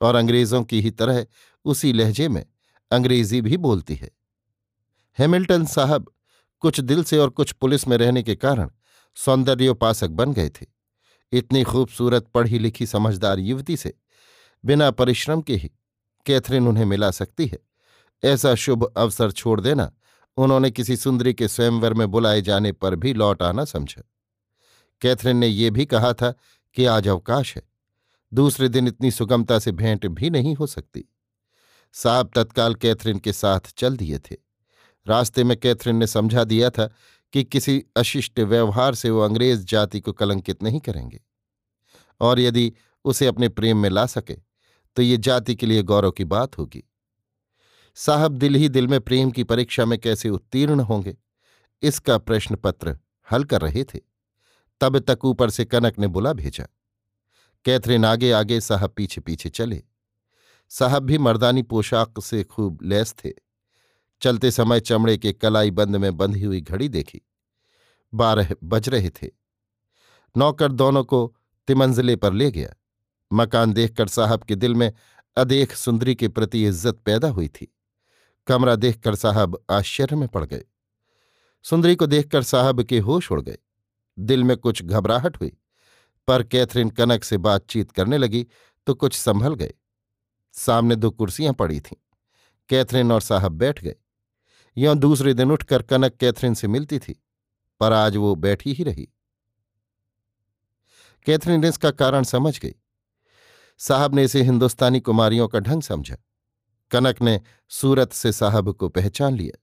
और 0.00 0.14
अंग्रेज़ों 0.14 0.64
की 0.64 0.80
ही 0.80 0.90
तरह 0.90 1.26
उसी 1.64 1.92
लहजे 1.92 2.28
में 2.28 2.46
अंग्रेज़ी 2.90 3.40
भी 3.40 3.56
बोलती 3.56 3.94
है। 3.94 4.10
हैमिल्टन 5.18 5.64
साहब 5.64 6.12
कुछ 6.60 6.80
दिल 6.80 7.04
से 7.04 7.18
और 7.18 7.30
कुछ 7.30 7.52
पुलिस 7.52 7.88
में 7.88 7.96
रहने 7.96 8.22
के 8.22 8.34
कारण 8.36 8.70
सौंदर्योपासक 9.14 10.08
बन 10.08 10.32
गए 10.32 10.48
थे। 10.48 10.66
इतनी 11.32 11.62
खूबसूरत 11.62 12.28
पढ़ी 12.34 12.58
लिखी 12.58 12.86
समझदार 12.86 13.38
युवती 13.38 13.76
से 13.76 13.94
बिना 14.64 14.90
परिश्रम 14.90 15.40
के 15.40 15.56
ही 15.56 15.70
कैथरीन 16.26 16.68
उन्हें 16.68 16.84
मिला 16.84 17.10
सकती 17.10 17.46
है। 17.46 17.58
ऐसा 18.24 18.54
शुभ 18.54 18.92
अवसर 18.96 19.30
छोड़ 19.30 19.60
देना 19.60 19.92
उन्होंने 20.36 20.70
किसी 20.70 20.96
सुंदरी 20.96 21.34
के 21.34 21.48
स्वयंवर 21.48 21.94
में 21.94 22.10
बुलाए 22.10 22.42
जाने 22.42 22.72
पर 22.72 22.94
भी 22.94 23.12
लौट 23.12 23.42
आना 23.42 23.64
समझा। 23.64 24.02
कैथरीन 25.00 25.36
ने 25.36 25.46
यह 25.46 25.70
भी 25.70 25.86
कहा 25.86 26.12
था 26.12 26.34
कि 26.74 26.84
आज 26.84 27.08
अवकाश 27.08 27.56
है। 27.56 27.62
दूसरे 28.34 28.68
दिन 28.68 28.88
इतनी 28.88 29.10
सुगमता 29.10 29.58
से 29.58 29.72
भेंट 29.72 30.06
भी 30.06 30.30
नहीं 30.30 30.54
हो 30.54 30.66
सकती। 30.66 31.04
साहब 31.92 32.30
तत्काल 32.34 32.74
कैथरीन 32.74 33.18
के 33.18 33.32
साथ 33.32 33.60
चल 33.76 33.96
दिए 33.96 34.18
थे। 34.18 34.51
रास्ते 35.06 35.44
में 35.44 35.56
कैथरीन 35.56 35.96
ने 35.96 36.06
समझा 36.06 36.44
दिया 36.44 36.70
था 36.70 36.86
कि 37.32 37.44
किसी 37.44 37.82
अशिष्ट 37.96 38.40
व्यवहार 38.40 38.94
से 38.94 39.10
वो 39.10 39.20
अंग्रेज़ 39.20 39.64
जाति 39.64 40.00
को 40.00 40.12
कलंकित 40.12 40.62
नहीं 40.62 40.80
करेंगे। 40.80 41.20
और 42.20 42.40
यदि 42.40 42.72
उसे 43.04 43.26
अपने 43.26 43.48
प्रेम 43.48 43.76
में 43.76 43.88
ला 43.90 44.06
सके 44.06 44.36
तो 44.96 45.02
ये 45.02 45.16
जाति 45.16 45.54
के 45.54 45.66
लिए 45.66 45.82
गौरव 45.82 46.10
की 46.10 46.24
बात 46.24 46.58
होगी। 46.58 46.82
साहब 47.96 48.32
दिल 48.32 48.54
ही 48.54 48.68
दिल 48.68 48.86
में 48.88 49.00
प्रेम 49.00 49.30
की 49.30 49.44
परीक्षा 49.44 49.84
में 49.84 49.98
कैसे 49.98 50.28
उत्तीर्ण 50.28 50.80
होंगे, 50.80 51.16
इसका 51.82 52.18
प्रश्न 52.18 52.56
पत्र 52.56 52.98
हल 53.28 53.44
कर 53.44 53.60
रहे 53.60 53.84
थे। 53.84 54.00
तब 54.80 54.98
तक 54.98 55.24
ऊपर 55.24 55.50
से 55.50 55.64
कनक 55.64 55.98
ने 55.98 56.06
बुला 56.06 56.32
भेजा। 56.32 56.66
कैथरीन 57.64 58.04
आगे 58.04 58.32
आगे 58.32 58.60
साहब 58.60 58.90
पीछे 58.90 59.20
पीछे 59.20 59.48
चले। 59.48 59.82
साहब 60.70 61.02
भी 61.02 61.18
मर्दानी 61.18 61.62
पोशाक 61.62 62.20
से 62.20 62.42
खूब 62.44 62.78
लैस 62.82 63.14
थे। 63.14 63.30
चलते 64.22 64.50
समय 64.50 64.80
चमड़े 64.80 65.16
के 65.18 65.32
कलाई 65.32 65.70
बंद 65.70 65.96
में 65.96 66.16
बंधी 66.16 66.42
हुई 66.42 66.60
घड़ी 66.60 66.88
देखी। 66.88 67.20
बारह 68.12 68.54
बज 68.64 68.88
रहे 68.88 69.10
थे। 69.10 69.28
नौकर 70.36 70.72
दोनों 70.72 71.04
को 71.04 71.36
तिमंजले 71.68 72.16
पर 72.16 72.32
ले 72.32 72.50
गया। 72.50 72.74
मकान 73.30 73.72
देखकर 73.72 74.08
साहब 74.08 74.44
के 74.44 74.54
दिल 74.54 74.74
में 74.74 74.92
अदेख 75.36 75.74
सुंदरी 75.74 76.14
के 76.14 76.28
प्रति 76.28 76.64
इज़्ज़त 76.66 76.94
पैदा 76.94 77.28
हुई 77.28 77.48
थी। 77.48 77.72
कमरा 78.46 78.74
देखकर 78.76 79.14
साहब 79.14 79.58
आश्चर्य 79.70 80.16
में 80.16 80.28
पड़ 80.28 80.44
गए। 80.44 80.64
सुंदरी 81.64 81.94
को 81.94 82.06
देखकर 82.06 82.42
साहब 82.42 82.82
के 82.82 82.98
होश 82.98 83.32
उड़ 83.32 83.40
गए। 83.40 83.58
दिल 84.18 84.44
में 84.44 84.56
कुछ 84.56 84.82
घबराहट 84.82 85.40
हुई। 85.40 85.52
पर 86.28 86.42
कैथरीन 86.42 86.90
कनक 86.90 87.24
से 87.24 87.36
बातचीत 87.38 87.90
करने 87.90 88.18
लगी 88.18 88.46
तो 88.86 88.94
कुछ 88.94 89.14
संभल 89.14 89.54
गए। 89.54 89.74
सामने 90.54 90.96
दो 90.96 91.10
कुर्सियाँ 91.10 91.54
पड़ी 91.54 91.80
थीं। 91.80 91.96
कैथरीन 92.68 93.12
और 93.12 93.20
साहब 93.20 93.52
बैठ 93.52 93.82
गए। 93.84 93.96
यों 94.76 94.98
दूसरे 94.98 95.34
दिन 95.34 95.50
उठकर 95.50 95.82
कनक 95.82 96.14
कैथरीन 96.14 96.54
से 96.54 96.68
मिलती 96.68 96.98
थी, 96.98 97.22
पर 97.80 97.92
आज 97.92 98.16
वो 98.16 98.34
बैठी 98.34 98.72
ही 98.72 98.84
रही। 98.84 99.08
कैथरीन 101.26 101.64
इसका 101.64 101.90
कारण 101.90 102.22
समझ 102.22 102.60
गई। 102.60 102.74
साहब 103.78 104.14
ने 104.14 104.24
इसे 104.24 104.42
हिंदुस्तानी 104.42 105.00
कुमारियों 105.00 105.48
का 105.48 105.58
ढंग 105.58 105.82
समझा। 105.82 106.16
कनक 106.90 107.22
ने 107.22 107.40
सूरत 107.68 108.12
से 108.12 108.32
साहब 108.32 108.72
को 108.72 108.88
पहचान 108.88 109.34
लिया, 109.34 109.58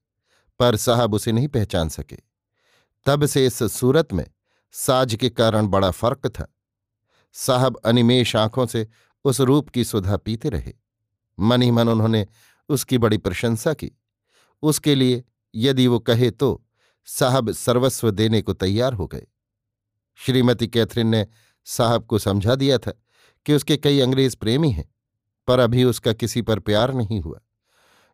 पर 0.58 0.76
साहब 0.76 1.14
उसे 1.14 1.32
नहीं 1.32 1.48
पहचान 1.48 1.88
सके। 1.88 2.18
तब 3.06 3.26
से 3.26 3.46
इस 3.46 3.62
सूरत 3.62 4.12
में 4.12 4.26
साज 4.72 5.14
के 5.14 5.30
कारण 5.30 5.66
बड़ा 5.66 5.90
फ़र्क 5.90 6.26
था। 6.26 6.54
साहब 7.32 7.76
अनिमेश 7.76 8.36
आँखों 8.36 8.66
से 8.66 8.88
उस 9.24 9.40
रूप 9.40 9.68
की 9.68 9.84
सुधा 9.84 10.16
पीते 10.16 10.48
रहे। 10.48 10.72
मन 11.38 11.62
ही 11.62 11.70
मन 11.70 11.88
उन्होंने 11.88 12.26
उसकी 12.68 12.98
बड़ी 12.98 13.18
प्रशंसा 13.18 13.74
की। 13.74 13.92
उसके 14.62 14.94
लिए 14.94 15.22
यदि 15.54 15.86
वो 15.86 15.98
कहे 15.98 16.30
तो 16.30 16.62
साहब 17.08 17.50
सर्वस्व 17.52 18.10
देने 18.10 18.42
को 18.42 18.52
तैयार 18.54 18.92
हो 18.92 19.06
गए। 19.06 19.26
श्रीमती 20.18 20.66
कैथरीन 20.68 21.06
ने 21.06 21.26
साहब 21.66 22.04
को 22.04 22.18
समझा 22.18 22.54
दिया 22.54 22.78
था 22.78 22.92
कि 23.46 23.54
उसके 23.54 23.76
कई 23.76 24.00
अंग्रेज़ 24.00 24.36
प्रेमी 24.36 24.70
हैं, 24.70 24.88
पर 25.48 25.58
अभी 25.58 25.84
उसका 25.84 26.12
किसी 26.12 26.42
पर 26.42 26.58
प्यार 26.58 26.92
नहीं 26.94 27.20
हुआ। 27.20 27.40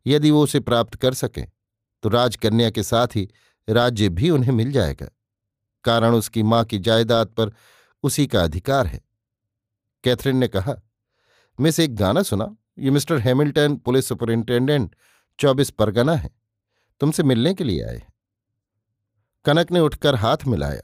यदि 0.06 0.30
वो 0.30 0.42
उसे 0.42 0.60
प्राप्त 0.60 0.94
कर 0.94 1.14
सके 1.14 1.42
तो 2.02 2.08
राजकन्या 2.08 2.70
के 2.70 2.82
साथ 2.82 3.16
ही 3.16 3.28
राज्य 3.68 4.08
भी 4.08 4.30
उन्हें 4.30 4.52
मिल 4.52 4.72
जाएगा, 4.72 5.06
कारण 5.84 6.14
उसकी 6.14 6.42
माँ 6.42 6.64
की 6.64 6.78
जायदाद 6.78 7.28
पर 7.28 7.52
उसी 8.04 8.26
का 8.26 8.42
अधिकार 8.42 8.86
है। 8.86 9.00
कैथरीन 10.04 10.36
ने 10.36 10.48
कहा, 10.48 10.74
मिस, 11.58 11.80
एक 11.80 11.94
गाना 11.94 12.22
सुना 12.22 12.54
ये 12.78 12.90
मिस्टर 12.90 13.18
हैमिल्टन, 13.18 13.76
पुलिस 13.76 14.08
सुपरिंटेंडेंट 14.08 14.94
चौबीस 15.38 15.71
परगना 15.71 16.14
है। 16.14 16.31
तुमसे 17.00 17.23
मिलने 17.23 17.55
के 17.55 17.64
लिए 17.64 17.83
आए 17.83 18.02
कनक 19.45 19.71
ने 19.73 19.81
उठकर 19.81 20.14
हाथ 20.14 20.47
मिलाया। 20.47 20.83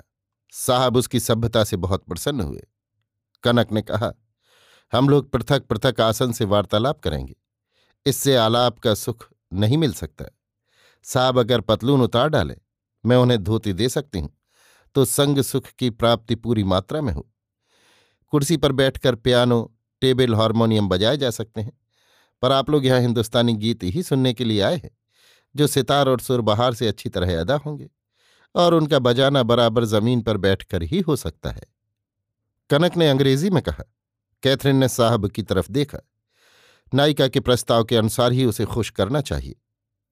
साहब 0.52 0.96
उसकी 0.96 1.20
सभ्यता 1.20 1.62
से 1.64 1.76
बहुत 1.76 2.04
प्रसन्न 2.04 2.40
हुए। 2.40 2.66
कनक 3.44 3.72
ने 3.72 3.82
कहा, 3.82 4.12
हम 4.92 5.08
लोग 5.08 5.30
पृथक 5.30 5.66
पृथक 5.66 6.00
आसन 6.00 6.32
से 6.32 6.44
वार्तालाप 6.44 7.00
करेंगे। 7.00 7.34
इससे 8.06 8.36
आलाप 8.36 8.78
का 8.78 8.94
सुख 8.94 9.28
नहीं 9.52 9.78
मिल 9.78 9.92
सकता। 9.92 10.24
साहब 11.04 11.38
अगर 11.38 11.60
पतलून 11.60 12.02
उतार 12.02 12.28
डाले, 12.28 12.56
मैं 13.04 13.16
उन्हें 13.16 13.42
धोती 13.44 13.72
दे 13.72 13.88
सकती 13.88 14.18
हूँ 14.18 14.36
तो 14.96 15.04
संग 15.04 15.40
सुख 15.42 15.66
की 15.68 15.90
प्राप्ति 15.90 16.34
पूरी 16.34 16.64
मात्रा 16.64 17.00
में 17.00 17.12
हो। 17.12 17.28
कुर्सी 18.32 18.56
पर 18.56 18.72
बैठकर 18.72 19.14
पियानो, 19.14 19.78
टेबल, 20.02 20.34
हारमोनियम 20.34 20.88
बजाए 20.88 21.16
जा 21.16 21.30
सकते 21.30 21.60
हैं। 21.60 21.72
पर 22.42 22.52
आप 22.52 22.70
लोग 22.70 22.86
यहाँ 22.86 23.00
हिंदुस्तानी 23.00 23.54
गीत 23.54 23.82
ही 23.84 24.02
सुनने 24.02 24.32
के 24.32 24.44
लिए 24.44 24.60
आए 24.60 24.76
हैं, 24.76 24.90
जो 25.56 25.66
सितार 25.66 26.08
और 26.08 26.20
सुर 26.20 26.40
बहार 26.40 26.74
से 26.74 26.88
अच्छी 26.88 27.08
तरह 27.08 27.40
अदा 27.40 27.56
होंगे 27.56 27.88
और 28.54 28.74
उनका 28.74 28.98
बजाना 28.98 29.42
बराबर 29.42 29.84
ज़मीन 29.84 30.22
पर 30.22 30.36
बैठकर 30.36 30.82
ही 30.82 31.00
हो 31.00 31.16
सकता 31.16 31.50
है। 31.50 31.62
कनक 32.70 32.96
ने 32.96 33.08
अंग्रेज़ी 33.08 33.50
में 33.50 33.62
कहा, 33.62 33.84
कैथरीन 34.42 34.76
ने 34.76 34.88
साहब 34.88 35.28
की 35.30 35.42
तरफ़ 35.42 35.70
देखा। 35.70 35.98
नायिका 36.94 37.28
के 37.28 37.40
प्रस्ताव 37.40 37.84
के 37.84 37.96
अनुसार 37.96 38.32
ही 38.32 38.44
उसे 38.44 38.64
खुश 38.64 38.90
करना 38.90 39.20
चाहिए। 39.20 39.54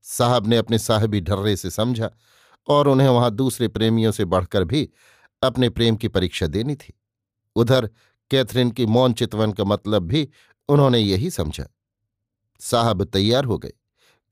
साहब 0.02 0.46
ने 0.46 0.56
अपने 0.56 0.78
साहबी 0.78 1.20
ढर्रे 1.20 1.56
से 1.56 1.70
समझा 1.70 2.10
और 2.68 2.88
उन्हें 2.88 3.08
वहाँ 3.08 3.30
दूसरे 3.30 3.68
प्रेमियों 3.68 4.12
से 4.12 4.24
बढ़कर 4.24 4.64
भी 4.64 4.88
अपने 5.42 5.68
प्रेम 5.70 5.96
की 5.96 6.08
परीक्षा 6.08 6.46
देनी 6.46 6.74
थी। 6.74 6.94
उधर, 7.56 7.90
कैथरीन 8.30 8.70
की 8.70 8.86
मौन 8.86 9.12
चितवन 9.12 9.52
का 9.52 9.64
मतलब 9.64 10.02
भी 10.02 10.28
उन्होंने 10.68 10.98
यही 10.98 11.30
समझा। 11.30 11.66
साहब 12.60 13.04
तैयार 13.04 13.44
हो 13.44 13.58
गए। 13.58 13.72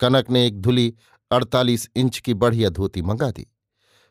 कनक 0.01 0.31
ने 0.31 0.47
एक 0.47 0.61
धुली 0.61 0.95
अड़तालीस 1.31 1.91
इंच 1.97 2.19
की 2.19 2.35
बढ़िया 2.35 2.69
धोती 2.69 3.03
मंगा 3.03 3.31
दी। 3.31 3.55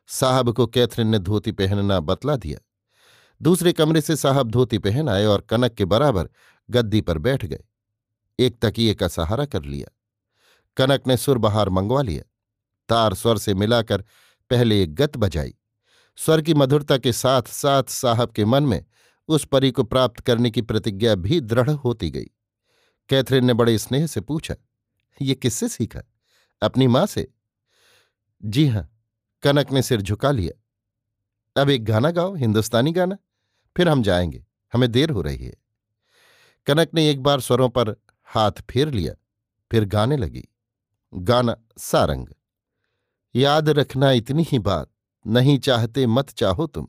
साहब 0.07 0.51
को 0.51 0.67
कैथरीन 0.67 1.07
ने 1.07 1.19
धोती 1.19 1.51
पहनना 1.51 1.99
बतला 1.99 2.35
दिया। 2.35 2.59
दूसरे 3.41 3.73
कमरे 3.73 4.01
से 4.01 4.15
साहब 4.15 4.51
धोती 4.51 4.77
पहन 4.77 5.09
आए 5.09 5.25
और 5.25 5.41
कनक 5.41 5.71
के 5.71 5.85
बराबर 5.85 6.29
गद्दी 6.69 7.01
पर 7.01 7.17
बैठ 7.17 7.45
गए। 7.45 7.59
एक 8.39 8.59
तकिए 8.61 8.93
का 8.93 9.07
सहारा 9.07 9.45
कर 9.45 9.63
लिया। 9.63 9.87
कनक 10.77 11.07
ने 11.07 11.17
सुर 11.17 11.37
बहार 11.37 11.69
मंगवा 11.69 12.01
लिया। 12.01 12.23
तार 12.89 13.13
स्वर 13.13 13.37
से 13.37 13.53
मिलाकर 13.53 14.01
पहले 14.49 14.83
एक 14.83 14.95
गत 14.95 15.17
बजाई। 15.17 15.55
स्वर 16.17 16.41
की 16.41 16.53
मधुरता 16.53 16.97
के 16.97 17.13
साथ 17.13 17.41
साथ 17.41 17.83
साहब 17.83 18.31
के 18.31 18.45
मन 18.45 18.63
में 18.63 18.85
उस 19.27 19.45
परी 19.45 19.71
को 19.71 19.83
प्राप्त 19.83 20.19
करने 20.19 20.51
की 20.51 20.61
प्रतिज्ञा 20.61 21.15
भी 21.15 21.41
दृढ़ 21.41 21.69
होती 21.69 22.09
गई। 22.09 22.27
कैथरीन 23.09 23.45
ने 23.45 23.53
बड़े 23.53 23.77
स्नेह 23.77 24.07
से 24.07 24.21
पूछा, 24.21 24.55
ये 25.21 25.35
किससे 25.35 25.69
सीखा? 25.69 26.01
अपनी 26.61 26.87
माँ 26.87 27.05
से? 27.05 27.31
जी 28.45 28.67
हाँ, 28.67 28.89
कनक 29.43 29.71
ने 29.71 29.81
सिर 29.81 30.01
झुका 30.01 30.31
लिया। 30.31 31.61
अब 31.61 31.69
एक 31.69 31.85
गाना 31.85 32.11
गाओ, 32.11 32.35
हिंदुस्तानी 32.35 32.91
गाना। 32.91 33.17
फिर 33.77 33.89
हम 33.89 34.03
जाएँगे, 34.03 34.45
हमें 34.73 34.91
देर 34.91 35.09
हो 35.09 35.21
रही 35.21 35.45
है। 35.45 35.55
कनक 36.65 36.89
ने 36.93 37.09
एक 37.09 37.23
बार 37.23 37.39
स्वरों 37.39 37.69
पर 37.69 37.95
हाथ 38.23 38.51
फेर 38.69 38.91
लिया, 38.91 39.13
फिर 39.71 39.85
गाने 39.85 40.17
लगी। 40.17 40.43
गाना 41.13 41.57
सारंग। 41.77 42.27
याद 43.35 43.69
रखना 43.69 44.11
इतनी 44.11 44.43
ही 44.43 44.59
बात, 44.59 44.91
नहीं 45.27 45.59
चाहते 45.59 46.07
मत 46.07 46.29
चाहो 46.29 46.67
तुम। 46.67 46.87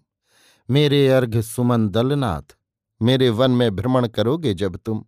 मेरे 0.70 1.08
अर्घ 1.08 1.40
सुमन 1.40 1.88
दलनाथ, 1.88 2.56
मेरे 3.02 3.30
वन 3.30 3.50
में 3.50 3.76
भ्रमण 3.76 4.08
करोगे 4.08 4.54
जब 4.54 4.76
तुम 4.76 5.04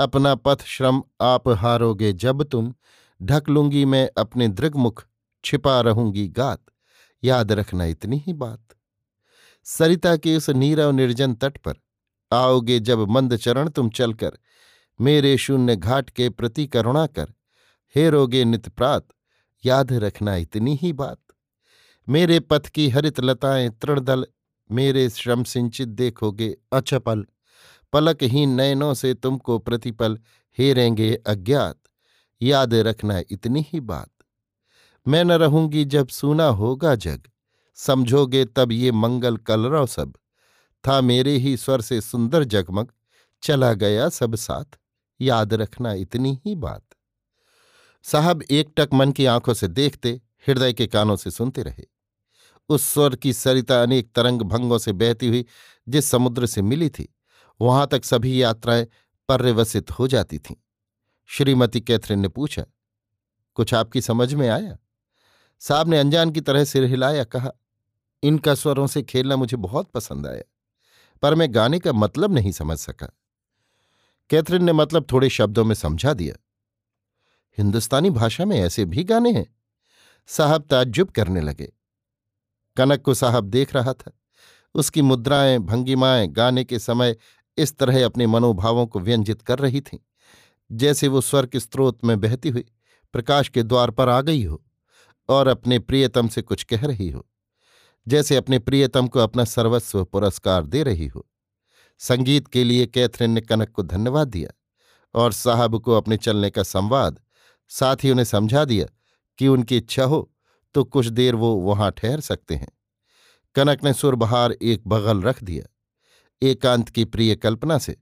अपना 0.00 0.34
पथ 0.34 0.62
श्रम 0.64 1.02
आप 1.20 1.48
हारोगे 1.48 2.12
जब 2.12 2.42
तुम, 2.42 2.74
ढक 3.22 3.48
लूँगी 3.48 3.84
मैं 3.84 4.10
अपने 4.18 4.48
दृगमुख, 4.48 5.06
छिपा 5.44 5.80
रहूँगी 5.80 6.28
गात। 6.28 6.60
याद 7.24 7.52
रखना 7.52 7.84
इतनी 7.84 8.18
ही 8.26 8.32
बात। 8.32 8.68
सरिता 9.64 10.16
के 10.16 10.36
उस 10.36 10.50
नीरव 10.50 10.90
निर्जन 10.90 11.34
तट 11.34 11.58
पर, 11.58 11.74
आओगे 12.32 12.80
जब 12.80 12.98
मंद 12.98 13.36
चरण 13.36 13.68
तुम 13.68 13.90
चलकर, 13.90 14.38
मेरे 15.00 15.36
शून्य 15.36 15.76
घाट 15.76 16.10
के 16.10 16.30
प्रति 16.30 16.66
करुणा 16.66 17.06
कर 17.06 17.32
हे 17.94 18.10
रोगे 18.10 18.44
नित 18.44 18.68
प्रात। 18.68 19.08
याद 19.64 19.92
रखना 19.92 20.36
इतनी 20.36 20.78
ही 20.82 20.92
बात। 20.92 21.18
मेरे 22.08 22.40
पथ 22.40 22.66
की 22.66 22.88
हरित 22.88 23.20
लताएँ 23.20 23.68
तृणदल, 23.68 24.26
मेरे 24.72 25.10
श्रम 25.10 25.44
सिंचित 25.44 25.88
देखोगे 25.88 26.56
अचपल। 26.72 27.26
पलकहीन 27.92 28.50
नयनों 28.50 28.94
से 28.94 29.14
तुमको 29.14 29.58
प्रतिपल 29.58 30.18
हेरेंगे 30.58 31.14
अज्ञात। 31.14 31.78
याद 32.42 32.74
रखना 32.74 33.22
इतनी 33.30 33.66
ही 33.72 33.80
बात। 33.80 34.10
मैं 35.08 35.24
न 35.24 35.32
रहूँगी 35.32 35.84
जब 35.84 36.08
सुना 36.08 36.46
होगा 36.46 36.94
जग। 36.94 37.22
समझोगे 37.74 38.44
तब 38.44 38.72
ये 38.72 38.92
मंगल 38.92 39.36
कलरव 39.36 39.86
सब। 39.86 40.12
था 40.86 41.00
मेरे 41.00 41.36
ही 41.36 41.56
स्वर 41.56 41.80
से 41.80 42.00
सुंदर 42.00 42.44
जगमग। 42.44 42.92
चला 43.42 43.72
गया 43.72 44.08
सब 44.08 44.34
साथ। 44.34 44.78
याद 45.20 45.54
रखना 45.54 45.92
इतनी 45.92 46.38
ही 46.46 46.54
बात। 46.54 46.82
साहब 48.02 48.42
एक 48.42 48.72
टक 48.76 48.88
मन 48.94 49.12
की 49.12 49.26
आँखों 49.26 49.54
से 49.54 49.68
देखते, 49.68 50.20
हृदय 50.46 50.72
के 50.72 50.86
कानों 50.86 51.16
से 51.16 51.30
सुनते 51.30 51.62
रहे। 51.62 51.84
उस 52.68 52.82
स्वर 52.82 53.16
की 53.16 53.32
सरिता 53.32 53.82
अनेक 53.82 54.12
तरंग 54.14 54.42
भंगों 54.42 54.78
से 54.78 54.92
बहती 54.92 55.28
हुई, 55.28 55.44
जिस 55.88 56.04
समुद्र 56.04 56.46
से 56.46 56.62
मिली 56.62 56.88
थी। 56.88 57.14
वहाँ 57.60 57.86
तक 57.86 58.04
सभी 58.04 58.42
यात्राएँ 58.42 58.86
पर्यवसित 59.28 59.90
हो 59.90 60.08
जाती 60.08 60.38
थीं। 60.38 60.54
श्रीमती 61.26 61.80
कैथरीन 61.80 62.18
ने 62.18 62.28
पूछा, 62.28 62.64
कुछ 63.56 63.74
आपकी 63.74 64.00
समझ 64.00 64.32
में 64.34 64.48
आया? 64.48 64.76
साहब 65.60 65.88
ने 65.88 65.98
अनजान 65.98 66.30
की 66.30 66.40
तरह 66.40 66.64
सिर 66.64 66.84
हिलाया, 66.84 67.24
कहा, 67.24 67.50
इनका 68.22 68.54
स्वरों 68.54 68.86
से 68.86 69.02
खेलना 69.02 69.36
मुझे 69.36 69.56
बहुत 69.56 69.90
पसंद 69.90 70.26
आया, 70.26 70.42
पर 71.22 71.34
मैं 71.34 71.54
गाने 71.54 71.78
का 71.78 71.92
मतलब 71.92 72.34
नहीं 72.34 72.52
समझ 72.52 72.78
सका। 72.78 73.06
कैथरीन 74.30 74.64
ने 74.64 74.72
मतलब 74.72 75.06
थोड़े 75.12 75.28
शब्दों 75.28 75.64
में 75.64 75.74
समझा 75.74 76.12
दिया, 76.12 76.34
हिंदुस्तानी 77.58 78.10
भाषा 78.10 78.44
में 78.44 78.58
ऐसे 78.60 78.84
भी 78.84 79.04
गाने 79.04 79.32
हैं? 79.32 79.46
साहब 80.28 80.62
ताज्जुब 80.62 81.10
करने 81.10 81.40
लगे। 81.40 81.72
कनक 82.76 83.02
को 83.02 83.14
साहब 83.14 83.44
देख 83.44 83.74
रहा 83.74 83.92
था, 83.92 84.10
उसकी 84.74 85.02
मुद्राएँ, 85.02 85.58
भंगिमाएँ, 85.58 86.26
गाने 86.28 86.64
के 86.64 86.78
समय 86.78 87.16
इस 87.58 87.76
तरह 87.76 88.04
अपने 88.04 88.26
मनोभावों 88.26 88.86
को 88.86 89.00
व्यंजित 89.00 89.42
कर 89.42 89.58
रही 89.58 89.80
थीं। 89.80 89.98
जैसे 90.70 91.08
वो 91.08 91.20
स्वर 91.20 91.46
के 91.46 91.60
स्रोत 91.60 92.04
में 92.04 92.20
बहती 92.20 92.48
हुई 92.48 92.64
प्रकाश 93.12 93.48
के 93.48 93.62
द्वार 93.62 93.90
पर 93.90 94.08
आ 94.08 94.20
गई 94.20 94.44
हो 94.44 94.62
और 95.28 95.48
अपने 95.48 95.78
प्रियतम 95.78 96.28
से 96.28 96.42
कुछ 96.42 96.62
कह 96.64 96.86
रही 96.86 97.08
हो। 97.10 97.26
जैसे 98.08 98.36
अपने 98.36 98.58
प्रियतम 98.58 99.06
को 99.06 99.18
अपना 99.18 99.44
सर्वस्व 99.44 100.04
पुरस्कार 100.04 100.66
दे 100.66 100.82
रही 100.82 101.06
हो। 101.06 101.26
संगीत 101.98 102.48
के 102.48 102.64
लिए 102.64 102.86
कैथरीन 102.86 103.30
ने 103.30 103.40
कनक 103.40 103.70
को 103.70 103.82
धन्यवाद 103.82 104.28
दिया 104.28 104.50
और 105.14 105.32
साहब 105.32 105.78
को 105.78 105.92
अपने 105.92 106.16
चलने 106.16 106.50
का 106.50 106.62
संवाद 106.62 107.20
साथ 107.68 107.96
ही 108.04 108.10
उन्हें 108.10 108.24
समझा 108.24 108.64
दिया 108.64 108.86
कि 109.38 109.48
उनकी 109.48 109.76
इच्छा 109.76 110.04
हो 110.04 110.30
तो 110.74 110.84
कुछ 110.84 111.06
देर 111.06 111.34
वो 111.34 111.54
वहाँ 111.54 111.90
ठहर 111.92 112.20
सकते 112.20 112.54
हैं। 112.54 112.68
कनक 113.54 113.84
ने 113.84 113.92
सुरबहार 113.92 114.52
एक 114.52 114.88
बगल 114.88 115.22
रख 115.22 115.42
दिया। 115.44 115.64
एकांत 116.42 116.88
की 116.88 117.04
प्रिय 117.04 117.34
कल्पना 117.36 117.78
से 117.78 117.96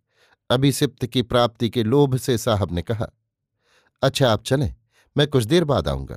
अभिसिप्त 0.51 1.07
की 1.07 1.23
प्राप्ति 1.23 1.71
के 1.71 1.83
लोभ 1.83 2.17
से 2.17 2.39
साहब 2.39 2.73
ने 2.73 2.83
कहा 2.83 3.07
अच्छा 4.03 4.33
आप 4.33 4.43
चलें, 4.45 4.75
मैं 5.17 5.27
कुछ 5.27 5.45
देर 5.45 5.65
बाद 5.65 5.89
आऊँगा। 5.89 6.17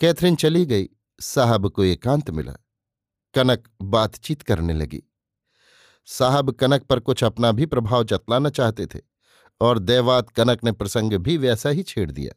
कैथरीन 0.00 0.36
चली 0.36 0.66
गई, 0.66 0.88
साहब 1.20 1.68
को 1.68 1.84
एकांत 1.84 2.30
मिला। 2.30 2.52
कनक 3.34 3.68
बातचीत 3.82 4.42
करने 4.42 4.72
लगी। 4.72 5.02
साहब 6.06 6.50
कनक 6.50 6.82
पर 6.82 7.00
कुछ 7.00 7.24
अपना 7.24 7.52
भी 7.52 7.66
प्रभाव 7.66 8.04
जतलाना 8.04 8.50
चाहते 8.50 8.86
थे, 8.86 9.00
और 9.60 9.78
देवात 9.78 10.30
कनक 10.30 10.64
ने 10.64 10.72
प्रसंग 10.72 11.12
भी 11.12 11.36
वैसा 11.36 11.68
ही 11.68 11.82
छेड़ 11.82 12.10
दिया। 12.10 12.32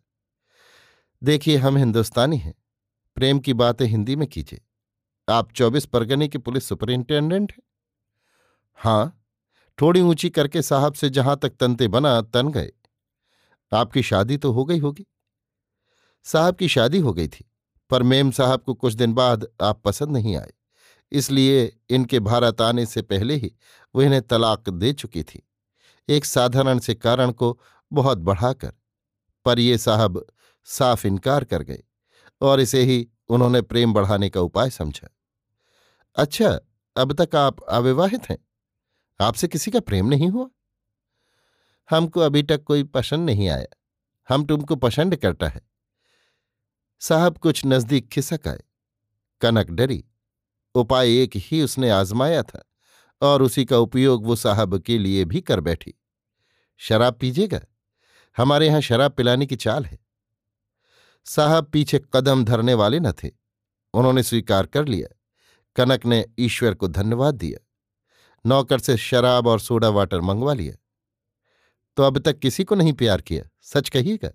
देखिए, 1.23 1.57
हम 1.57 1.77
हिंदुस्तानी 1.77 2.37
हैं, 2.37 2.53
प्रेम 3.15 3.39
की 3.39 3.53
बातें 3.53 3.85
हिंदी 3.85 4.15
में 4.15 4.27
कीजिए। 4.27 4.61
आप 5.29 5.51
चौबीस 5.51 5.85
परगने 5.85 6.27
के 6.27 6.37
पुलिस 6.37 6.65
सुपरिंटेंडेंट 6.65 7.51
हैं। 7.51 7.63
हाँ 8.79 9.15
थोड़ी 9.77 10.01
ऊँची 10.01 10.29
करके 10.29 10.61
साहब 10.61 10.93
से 10.93 11.09
जहाँ 11.09 11.37
तक 11.37 11.55
तनते 11.59 11.87
बना, 11.87 12.21
तन 12.21 12.47
गए। 12.47 12.71
आपकी 13.71 14.03
शादी 14.03 14.37
तो 14.37 14.51
हो 14.51 14.65
गई 14.65 14.79
होगी। 14.79 15.05
साहब 16.25 16.55
की 16.55 16.67
शादी 16.67 16.99
हो 16.99 17.13
गई 17.13 17.27
थी, 17.27 17.45
पर 17.91 18.03
मेम 18.03 18.31
साहब 18.31 18.61
को 18.61 18.73
कुछ 18.73 18.93
दिन 18.93 19.13
बाद 19.13 19.47
आप 19.61 19.81
पसंद 19.85 20.11
नहीं 20.11 20.35
आए, 20.37 20.51
इसलिए 21.11 21.77
इनके 21.89 22.19
भारत 22.21 22.61
आने 22.61 22.85
से 22.85 23.01
पहले 23.01 23.35
ही 23.35 23.51
वो 23.95 24.01
इन्हें 24.01 24.21
तलाक 24.21 24.69
दे 24.69 24.93
चुकी 24.93 25.23
थी। 25.23 25.41
एक 26.09 26.25
साधारण 26.25 26.79
से 26.79 26.95
कारण 26.95 27.31
को 27.31 27.57
बहुत 27.91 28.17
बढ़ाकर, 28.19 28.73
पर 29.45 29.59
ये 29.59 29.77
साहब 29.77 30.25
साफ़ 30.67 31.07
इनकार 31.07 31.43
कर 31.43 31.63
गए, 31.63 31.83
और 32.41 32.59
इसे 32.59 32.83
ही 32.83 33.07
उन्होंने 33.29 33.61
प्रेम 33.61 33.93
बढ़ाने 33.93 34.29
का 34.29 34.41
उपाय 34.41 34.69
समझा। 34.71 35.09
अच्छा 36.15 36.59
अब 36.95 37.13
तक 37.15 37.35
आप 37.35 37.61
अविवाहित 37.61 38.29
हैं? 38.29 38.37
आपसे 39.21 39.47
किसी 39.47 39.71
का 39.71 39.79
प्रेम 39.79 40.05
नहीं 40.05 40.29
हुआ? 40.29 40.49
हमको 41.89 42.19
अभी 42.19 42.43
तक 42.43 42.63
कोई 42.63 42.83
पसंद 42.83 43.25
नहीं 43.25 43.49
आया। 43.49 43.67
हम 44.29 44.45
तुमको 44.45 44.75
पसंद 44.75 45.15
करता 45.15 45.47
है। 45.47 45.61
साहब 46.99 47.37
कुछ 47.37 47.65
नज़दीक 47.65 48.09
खिसक 48.09 48.47
आए। 48.47 48.59
कनक 49.41 49.69
डरी। 49.69 50.05
उपाय 50.75 51.21
एक 51.21 51.31
ही 51.35 51.61
उसने 51.61 51.89
आजमाया 51.89 52.43
था 52.43 52.63
और 53.21 53.41
उसी 53.41 53.65
का 53.65 53.77
उपयोग 53.77 54.25
वो 54.25 54.35
साहब 54.35 54.77
के 54.77 54.97
लिए 54.97 55.25
भी 55.25 55.41
कर 55.41 55.59
बैठी। 55.59 55.93
शराब 56.77 57.13
पीजिएगा। 57.13 57.59
हमारे 58.37 58.67
यहाँ 58.67 58.81
शराब 58.81 59.11
पिलाने 59.11 59.45
की 59.45 59.55
चाल 59.55 59.85
है। 59.85 59.99
साहब 61.25 61.65
पीछे 61.65 62.01
कदम 62.13 62.45
धरने 62.45 62.73
वाले 62.73 62.99
न 62.99 63.11
थे। 63.11 63.31
उन्होंने 63.93 64.23
स्वीकार 64.23 64.65
कर 64.65 64.85
लिया। 64.85 65.15
कनक 65.75 66.05
ने 66.05 66.25
ईश्वर 66.39 66.73
को 66.73 66.87
धन्यवाद 66.87 67.35
दिया। 67.35 67.65
नौकर 68.45 68.79
से 68.79 68.97
शराब 68.97 69.47
और 69.47 69.59
सोडा 69.59 69.89
वाटर 69.89 70.21
मंगवा 70.21 70.53
लिया 70.53 70.75
तो 71.97 72.03
अब 72.03 72.17
तक 72.19 72.39
किसी 72.39 72.63
को 72.63 72.75
नहीं 72.75 72.93
प्यार 72.93 73.21
किया, 73.21 73.43
सच 73.61 73.89
कहिएगा? 73.89 74.31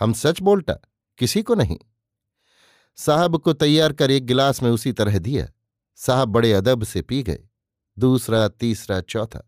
हम 0.00 0.12
सच 0.12 0.40
बोलता 0.40 0.74
किसी 1.18 1.42
को 1.42 1.54
नहीं। 1.54 1.78
साहब 2.98 3.36
को 3.36 3.52
तैयार 3.52 3.92
कर 3.92 4.10
एक 4.10 4.26
गिलास 4.26 4.62
में 4.62 4.70
उसी 4.70 4.92
तरह 4.92 5.18
दिया। 5.18 5.46
साहब 5.98 6.28
बड़े 6.28 6.52
अदब 6.52 6.84
से 6.84 7.02
पी 7.02 7.22
गए। 7.22 7.38
दूसरा, 7.96 8.48
तीसरा, 8.48 9.00
चौथा, 9.00 9.42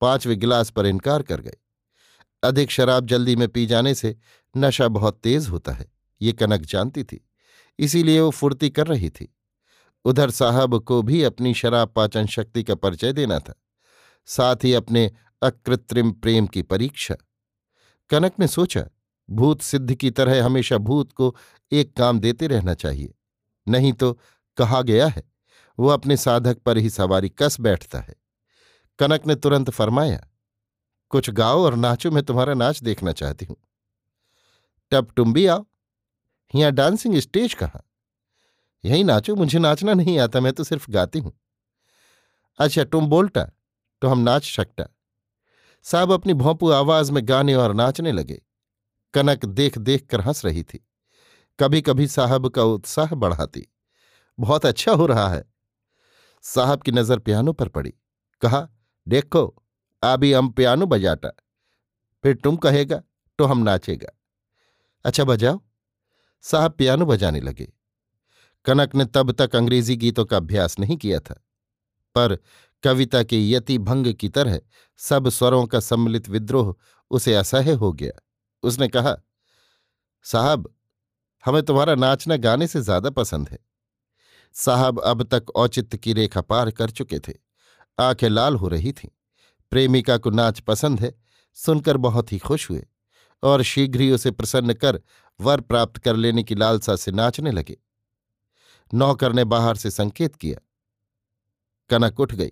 पाँचवें 0.00 0.38
गिलास 0.40 0.70
पर 0.70 0.86
इनकार 0.86 1.22
कर 1.22 1.40
गए। 1.40 1.56
अधिक 2.42 2.70
शराब 2.70 3.06
जल्दी 3.06 3.36
में 3.36 3.48
पी 3.48 3.66
जाने 3.66 3.94
से 3.94 4.16
नशा 4.56 4.88
बहुत 4.88 5.20
तेज 5.20 5.48
होता 5.48 5.72
है, 5.72 5.90
ये 6.20 6.32
कनक 6.32 6.60
जानती 6.60 7.04
थी। 7.04 7.24
इसीलिए 7.78 8.20
वो 8.20 8.30
फुर्ती 8.30 8.70
कर 8.70 8.86
रही 8.86 9.10
थी। 9.10 9.34
उधर 10.04 10.30
साहब 10.30 10.78
को 10.78 11.00
भी 11.02 11.22
अपनी 11.22 11.54
शराब 11.54 11.88
पाचन 11.88 12.26
शक्ति 12.26 12.62
का 12.62 12.74
परिचय 12.74 13.12
देना 13.12 13.38
था, 13.38 13.54
साथ 14.28 14.64
ही 14.64 14.72
अपने 14.74 15.10
अकृत्रिम 15.42 16.12
प्रेम 16.12 16.46
की 16.46 16.62
परीक्षा। 16.62 17.14
कनक 18.10 18.38
ने 18.40 18.48
सोचा, 18.48 18.84
भूत 19.28 19.62
सिद्ध 19.62 19.94
की 19.94 20.10
तरह 20.10 20.44
हमेशा 20.44 20.78
भूत 20.78 21.12
को 21.12 21.34
एक 21.72 21.96
काम 21.96 22.20
देते 22.20 22.46
रहना 22.46 22.74
चाहिए, 22.74 23.14
नहीं 23.66 23.92
तो 23.92 24.12
कहा 24.58 24.82
गया 24.82 25.06
है, 25.06 25.22
वो 25.78 25.88
अपने 25.88 26.16
साधक 26.16 26.58
पर 26.58 26.78
ही 26.78 26.90
सवारी 26.90 27.28
कस 27.28 27.60
बैठता 27.60 28.00
है। 28.00 28.14
कनक 28.98 29.26
ने 29.26 29.34
तुरंत 29.34 29.70
फरमाया, 29.70 30.20
कुछ 31.10 31.30
गाओ 31.30 31.64
और 31.64 31.74
नाचो, 31.74 32.10
मैं 32.10 32.22
तुम्हारा 32.22 32.54
नाच 32.54 32.82
देखना 32.82 33.12
चाहती 33.12 33.44
हूँ। 33.44 33.56
तब 34.92 35.10
तुम 35.16 35.32
भी 35.32 35.46
आओ। 35.46 35.64
यहाँ 36.54 36.72
डांसिंग 36.72 37.16
स्टेज 37.16 37.54
कहाँ? 37.54 37.82
यही 38.84 39.04
नाचो, 39.04 39.34
मुझे 39.36 39.58
नाचना 39.58 39.94
नहीं 39.94 40.18
आता, 40.18 40.40
मैं 40.40 40.52
तो 40.52 40.64
सिर्फ़ 40.64 40.90
गाती 40.90 41.18
हूँ। 41.18 41.32
अच्छा 42.58 42.84
तुम 42.84 43.06
बोलता 43.06 43.44
तो 44.02 44.08
हम 44.08 44.18
नाच 44.18 44.44
सकता 44.44 44.84
साहब 45.86 46.12
अपनी 46.12 46.34
भोंपू 46.34 46.70
आवाज़ 46.70 47.12
में 47.12 47.28
गाने 47.28 47.54
और 47.54 47.74
नाचने 47.74 48.12
लगे। 48.12 48.40
कनक 49.14 49.44
देख 49.44 49.78
देख 49.78 50.06
कर 50.06 50.20
हंस 50.20 50.44
रही 50.44 50.62
थी। 50.62 50.84
कभी 51.58 51.80
कभी 51.82 52.06
साहब 52.06 52.48
का 52.48 52.62
उत्साह 52.62 53.14
बढ़ाती। 53.14 53.66
बहुत 54.38 54.66
अच्छा 54.66 54.92
हो 54.92 55.06
रहा 55.06 55.28
है। 55.28 55.44
साहब 56.42 56.82
की 56.82 56.92
नज़र 56.92 57.18
पियानो 57.18 57.52
पर 57.52 57.68
पड़ी। 57.68 57.94
कहा, 58.42 58.68
देखो 59.06 59.46
अभी 60.02 60.32
हम 60.32 60.48
पियानो 60.48 60.86
बजाता। 60.86 61.28
फिर 62.24 62.36
तुम 62.36 62.56
कहेगा 62.56 63.02
तो 63.38 63.44
हम 63.44 63.58
नाचेगा। 63.58 64.12
अच्छा 65.04 65.24
बजाओ। 65.24 65.60
साहब 66.44 66.72
पियानो 66.72 67.06
बजाने 67.06 67.40
लगे। 67.40 67.72
कनक 68.68 68.94
ने 68.94 69.04
तब 69.04 69.32
तक 69.32 69.56
अंग्रेज़ी 69.56 69.96
गीतों 69.96 70.24
का 70.24 70.36
अभ्यास 70.36 70.78
नहीं 70.78 70.96
किया 70.96 71.20
था। 71.20 71.44
पर 72.14 72.38
कविता 72.82 73.22
के 73.22 73.50
यति 73.50 73.78
भंग 73.78 74.14
की 74.14 74.28
तरह 74.28 74.60
सब 74.96 75.28
स्वरों 75.28 75.66
का 75.66 75.80
सम्मिलित 75.80 76.28
विद्रोह 76.28 76.74
उसे 77.10 77.34
असह्य 77.34 77.72
हो 77.72 77.92
गया। 77.92 78.12
उसने 78.62 78.88
कहा, 78.88 79.16
साहब, 80.22 80.74
हमें 81.46 81.62
तुम्हारा 81.62 81.94
नाचना 81.94 82.36
गाने 82.36 82.66
से 82.66 82.80
ज़्यादा 82.80 83.10
पसंद 83.10 83.48
है। 83.48 83.58
साहब 84.52 85.00
अब 85.00 85.22
तक 85.22 85.50
औचित्य 85.50 85.98
की 85.98 86.12
रेखा 86.12 86.40
पार 86.40 86.70
कर 86.70 86.90
चुके 86.90 87.18
थे। 87.18 87.32
आँखें 87.98 88.28
लाल 88.28 88.56
हो 88.56 88.68
रही 88.68 88.92
थीं। 88.92 89.08
प्रेमिका 89.70 90.16
को 90.16 90.30
नाच 90.30 90.60
पसंद 90.60 91.00
है, 91.00 91.14
सुनकर 91.54 91.96
बहुत 91.96 92.32
ही 92.32 92.38
खुश 92.38 92.70
हुए 92.70 92.86
और 93.42 93.62
शीघ्र 93.62 94.00
ही 94.00 94.12
उसे 94.12 94.30
प्रसन्न 94.30 94.74
कर 94.74 95.00
वर 95.40 95.60
प्राप्त 95.60 95.98
कर 95.98 96.16
लेने 96.16 96.42
की 96.42 96.54
लालसा 96.54 96.96
से 96.96 97.12
नाचने 97.12 97.50
लगे। 97.50 97.76
नौकर 98.94 99.32
ने 99.32 99.44
बाहर 99.44 99.76
से 99.76 99.90
संकेत 99.90 100.36
किया। 100.36 100.58
कनक 101.90 102.20
उठ 102.20 102.34
गई। 102.34 102.50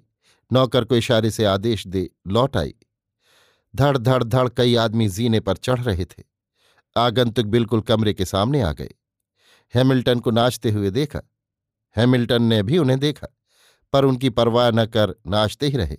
नौकर 0.53 0.85
को 0.85 0.97
इशारे 0.97 1.31
से 1.31 1.45
आदेश 1.45 1.87
दे 1.87 2.11
लौट 2.27 2.57
आई। 2.57 2.75
धड़ 3.77 3.99
धड़ 3.99 4.25
धड़ 4.25 4.49
कई 4.49 4.75
आदमी 4.75 5.09
जीने 5.09 5.41
पर 5.41 5.57
चढ़ 5.57 5.81
रहे 5.81 6.05
थे। 6.05 6.25
आगंतुक 6.97 7.47
बिल्कुल 7.47 7.81
कमरे 7.81 8.15
के 8.15 8.25
सामने 8.25 8.61
आ 8.61 8.73
गए। 8.73 8.91
हैमिल्टन 9.75 10.21
को 10.21 10.31
नाचते 10.31 10.71
हुए 10.71 10.91
देखा। 10.91 11.21
हैमिल्टन 11.97 12.43
ने 12.43 12.63
भी 12.63 12.79
उन्हें 12.79 12.99
देखा, 13.01 13.27
पर 13.93 14.05
उनकी 14.05 14.31
परवाह 14.31 14.71
न 14.71 14.87
कर 14.87 15.15
नाचते 15.27 15.67
ही 15.67 15.77
रहे। 15.77 15.97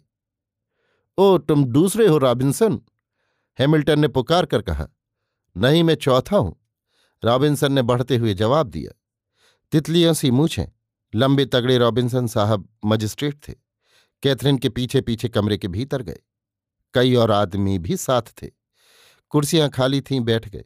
ओ, 1.17 1.37
तुम 1.37 1.65
दूसरे 1.65 2.07
हो, 2.07 2.17
रॉबिन्सन? 2.17 2.81
हैमिल्टन 3.59 3.99
ने 3.99 4.07
पुकार 4.07 4.45
कर 4.45 4.61
कहा। 4.61 4.87
नहीं, 5.57 5.83
मैं 5.83 5.95
चौथा 5.95 6.37
हूँ। 6.37 6.67
रॉबिन्सन 7.23 7.71
ने 7.71 7.81
बढ़ते 7.81 8.17
हुए 8.17 8.33
जवाब 8.33 8.67
दिया। 8.67 8.96
तितलियों 9.71 10.13
सी 10.13 10.31
मूछें 10.31 10.65
लंबे 11.15 11.45
तगड़े 11.45 11.77
रॉबिन्सन 11.77 12.27
साहब 12.27 12.67
मजिस्ट्रेट 12.85 13.47
थे। 13.47 13.53
कैथरीन 14.23 14.57
के 14.57 14.69
पीछे 14.69 15.01
पीछे 15.01 15.29
कमरे 15.29 15.57
के 15.57 15.67
भीतर 15.67 16.01
गए। 16.01 16.19
कई 16.93 17.15
और 17.15 17.31
आदमी 17.31 17.77
भी 17.79 17.97
साथ 17.97 18.21
थे। 18.41 18.47
कुर्सियाँ 19.29 19.69
खाली 19.69 20.01
थीं, 20.01 20.21
बैठ 20.21 20.49
गए। 20.49 20.63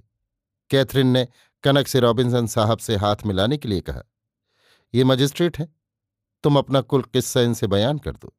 कैथरीन 0.70 1.08
ने 1.08 1.28
कनक 1.64 1.88
से 1.88 2.00
रॉबिन्सन 2.00 2.48
साहब 2.48 2.78
से 2.78 2.96
हाथ 2.96 3.16
मिलाने 3.26 3.58
के 3.58 3.70
लिए 3.70 3.82
कहा, 3.82 4.04
ये 4.94 5.04
मजिस्ट्रेट 5.04 5.60
हैं। 5.60 5.76
तुम 6.44 6.58
अपना 6.58 6.82
कुल 6.82 7.02
किस्सा 7.04 7.42
इनसे 7.42 7.68
बयान 7.68 7.98
कर 7.98 8.12
दो। 8.12 8.34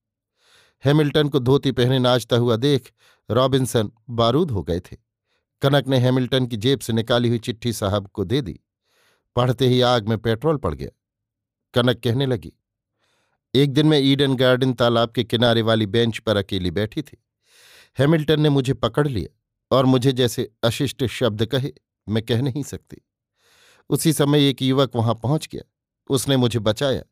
हैमिल्टन 0.85 1.29
को 1.29 1.39
धोती 1.39 1.73
पहने 1.73 1.99
नाचता 1.99 2.37
हुआ 2.37 2.57
देख 2.57 2.93
रॉबिन्सन 3.31 3.91
बारूद 4.11 4.51
हो 4.51 4.63
गए 4.63 4.81
थे। 4.81 4.97
कनक 5.63 5.89
ने 5.89 5.99
हैमिल्टन 5.99 6.47
की 6.47 6.57
जेब 6.57 6.81
से 6.81 6.93
निकाली 6.93 7.29
हुई 7.29 7.39
चिट्ठी 7.39 7.73
साहब 7.73 8.07
को 8.07 8.25
दे 8.25 8.41
दी। 8.43 8.61
पढ़ते 9.37 9.69
ही 9.69 9.81
आग 9.81 10.09
में 10.09 10.19
पेट्रोल 10.19 10.57
पड़ 10.57 10.75
गया। 10.75 10.89
कनक 11.75 12.01
कहने 12.05 12.27
लगी, 12.27 12.53
एक 13.55 13.73
दिन 13.73 13.87
मैं 13.87 13.99
ईडन 13.99 14.35
गार्डन 14.37 14.73
तालाब 14.73 15.13
के 15.13 15.25
किनारे 15.25 15.63
वाली 15.63 15.87
बेंच 15.87 16.19
पर 16.19 16.37
अकेली 16.37 16.71
बैठी 16.71 17.03
थी। 17.03 17.23
हैमिल्टन 17.99 18.41
ने 18.41 18.49
मुझे 18.49 18.75
पकड़ 18.75 19.07
लिया 19.09 19.77
और 19.77 19.87
मुझे 19.87 20.13
जैसे 20.13 20.51
अशिष्ट 20.65 21.05
शब्द 21.05 21.47
कहे, 21.47 21.73
मैं 22.09 22.23
कह 22.23 22.43
नहीं 22.43 22.63
सकती। 22.63 22.97
उसी 23.91 24.13
समय 24.13 24.49
एक 24.49 24.63
युवक 24.63 24.97
वहाँ 24.97 25.15
पहुँच 25.15 25.49
गया। 25.53 25.63
उसने 26.11 26.37
मुझे 26.37 26.59
बचाया। 26.59 27.03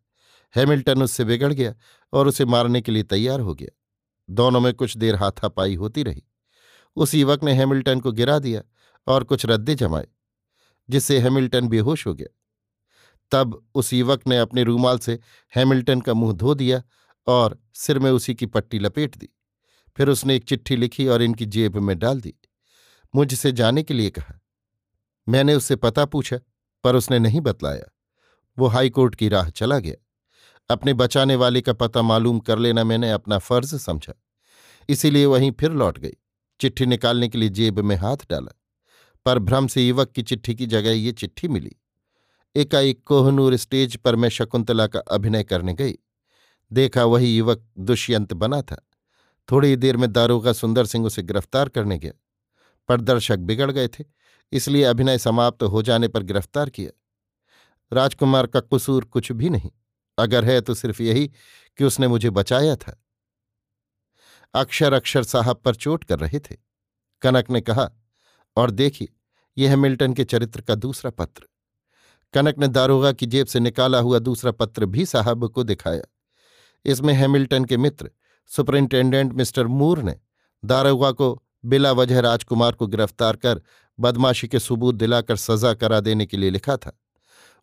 हैमिल्टन 0.57 1.03
उससे 1.03 1.25
बिगड़ 1.25 1.53
गया 1.53 1.75
और 2.13 2.29
उसे 2.29 2.45
मारने 2.45 2.81
के 2.81 2.93
लिए 2.93 3.03
तैयार 3.03 3.41
हो 3.41 3.55
गया। 3.55 3.77
दोनों 4.31 4.61
में 4.61 4.73
कुछ 4.75 4.97
देर 4.97 5.15
हाथापाई 5.15 5.75
होती 5.75 6.03
रही। 6.03 6.23
उस 6.97 7.15
युवक 7.15 7.45
ने 7.45 7.53
हैमिल्टन 7.53 8.01
को 8.01 8.13
गिरा 8.13 8.39
दिया 8.39 8.63
और 9.07 9.25
कुछ 9.25 9.47
रद्दे 9.47 9.75
जमाए। 9.75 10.07
जिससे 10.91 11.19
हैमिल्टन 11.19 11.69
बेहोश 11.69 12.07
हो 12.07 12.15
गया। 12.15 12.37
तब 13.31 13.67
उस 13.75 13.93
युवक 13.93 14.27
ने 14.27 14.39
अपने 14.39 14.63
रूमाल 14.63 14.99
से 14.99 15.19
हैमिल्टन 15.57 16.01
का 16.01 16.15
मुँह 16.15 16.33
धो 16.33 16.55
दिया 16.55 16.83
और 17.27 17.63
सिर 17.75 17.99
में 17.99 18.11
उसी 18.11 18.35
की 18.35 18.47
पट्टी 18.47 18.79
लपेट 18.79 19.17
दी। 19.17 19.29
फिर 19.97 20.09
उसने 20.09 20.37
एक 20.37 20.45
चिट्ठी 20.45 20.77
लिखी 20.77 21.07
और 21.07 21.23
इनकी 21.23 21.47
जेब 21.47 21.77
में 21.77 21.99
डाल 21.99 22.21
दी। 22.21 22.35
मुझसे 23.15 23.53
जाने 23.53 23.83
के 23.83 23.95
लिए 23.95 24.11
कहा। 24.11 24.41
मैंने 25.29 25.55
उससे 25.55 25.77
पता 25.77 26.05
पूछा, 26.05 26.39
पर 26.85 26.97
उसने 26.97 27.19
नहीं 27.19 27.41
बतलाया। 27.41 27.93
वो 28.59 28.67
हाईकोर्ट 28.67 29.15
की 29.15 29.29
राह 29.29 29.49
चला 29.51 29.79
गया। 29.79 30.07
अपने 30.71 30.95
बचाने 30.95 31.37
वाले 31.37 31.61
का 31.61 31.73
पता 31.73 32.03
मालूम 32.03 32.41
कर 32.41 32.59
लेना 32.59 32.85
मैंने 32.85 33.11
अपना 33.11 33.39
फ़र्ज़ 33.39 33.77
समझा। 33.77 34.23
इसीलिए 34.89 35.27
वहीं 35.27 35.53
फिर 35.53 35.73
लौट 35.73 35.99
गई। 35.99 36.13
चिट्ठी 36.61 36.87
निकालने 36.87 37.29
के 37.29 37.39
लिए 37.39 37.49
जेब 37.49 37.79
में 37.79 37.97
हाथ 37.97 38.17
डाला। 38.31 38.60
पर 39.25 39.39
भ्रम 39.39 39.67
से 39.67 39.89
युवक 39.89 40.13
की 40.13 40.23
चिट्ठी 40.23 40.55
की 40.55 40.67
जगह 40.67 40.91
ये 40.91 41.13
चिट्ठी 41.13 41.49
मिली। 41.49 41.77
एकाएक 42.57 43.03
कोहनूर 43.05 43.57
स्टेज 43.57 43.97
पर 43.97 44.17
मैं 44.17 44.29
शकुंतला 44.29 44.87
का 44.87 44.99
अभिनय 44.99 45.45
करने 45.45 45.75
गई। 45.75 45.95
देखा 46.73 47.05
वही 47.05 47.37
युवक 47.37 47.69
दुष्यंत 47.79 48.33
बना 48.33 48.63
था। 48.63 48.87
थोड़ी 49.51 49.77
देर 49.77 49.97
में 49.97 50.13
दारोगा 50.13 50.53
सुंदर 50.53 50.87
सिंह 50.87 51.07
उसे 51.07 51.23
गिरफ़्तार 51.23 51.69
करने 51.69 51.99
गया। 51.99 52.13
पर 52.89 53.01
दर्शक 53.01 53.39
बिगड़ 53.39 53.71
गए 53.71 53.89
थे, 53.89 54.05
इसलिए 54.53 54.85
अभिनय 54.85 55.19
समाप्त 55.19 55.63
हो 55.63 55.83
जाने 55.83 56.09
पर 56.09 56.23
गिरफ़्तार 56.23 56.71
किया। 56.71 56.91
राजकुमार 57.93 58.47
का 58.47 58.61
कसूर 58.61 59.05
कुछ 59.05 59.33
भी 59.33 59.51
नहीं। 59.51 59.71
अगर 60.19 60.45
है 60.45 60.61
तो 60.61 60.75
सिर्फ़ 60.75 61.03
यही 61.03 61.29
कि 61.79 61.85
उसने 61.85 62.09
मुझे 62.09 62.31
बचाया 62.31 62.77
था। 62.77 63.05
अक्षर 64.55 64.93
अक्षर 64.93 65.23
साहब 65.23 65.57
पर 65.57 65.75
चोट 65.75 66.05
कर 66.05 66.19
रहे 66.19 66.39
थे। 66.39 66.57
कनक 67.23 67.51
ने 67.51 67.61
कहा 67.61 67.91
और 68.57 68.71
देखिए 68.71 69.09
यह 69.59 69.71
है 69.71 69.77
मिल्टन 69.77 70.13
के 70.13 70.25
चरित्र 70.25 70.61
का 70.61 70.75
दूसरा 70.75 71.11
पत्र। 71.11 71.43
कनक 72.35 72.59
ने 72.59 72.69
दारोगा 72.69 73.13
की 73.13 73.27
जेब 73.27 73.47
से 73.47 73.61
निकाला 73.61 73.99
हुआ 73.99 74.19
दूसरा 74.19 74.51
पत्र 74.51 74.87
भी 74.87 75.07
साहब 75.07 75.49
को 75.49 75.63
दिखाया। 75.63 76.03
इसमें 76.85 77.15
हैमिल्टन 77.15 77.65
के 77.65 77.77
मित्र, 77.77 78.11
सुपरिंटेंडेंट 78.47 79.33
मिस्टर 79.33 79.67
मूर 79.67 80.03
ने 80.03 80.17
दारोगा 80.65 81.13
को 81.13 81.43
बिला 81.65 81.93
वजह 81.93 82.21
राजकुमार 82.21 82.73
को 82.73 82.87
गिरफ़्तार 82.87 83.37
कर 83.37 83.63
बदमाशी 84.01 84.49
के 84.49 84.59
सबूत 84.59 84.95
दिलाकर 84.95 85.37
सजा 85.37 85.75
करा 85.75 86.01
देने 86.01 86.27
के 86.27 86.37
लिए 86.37 86.51
लिखा 86.51 86.77
था। 86.77 87.01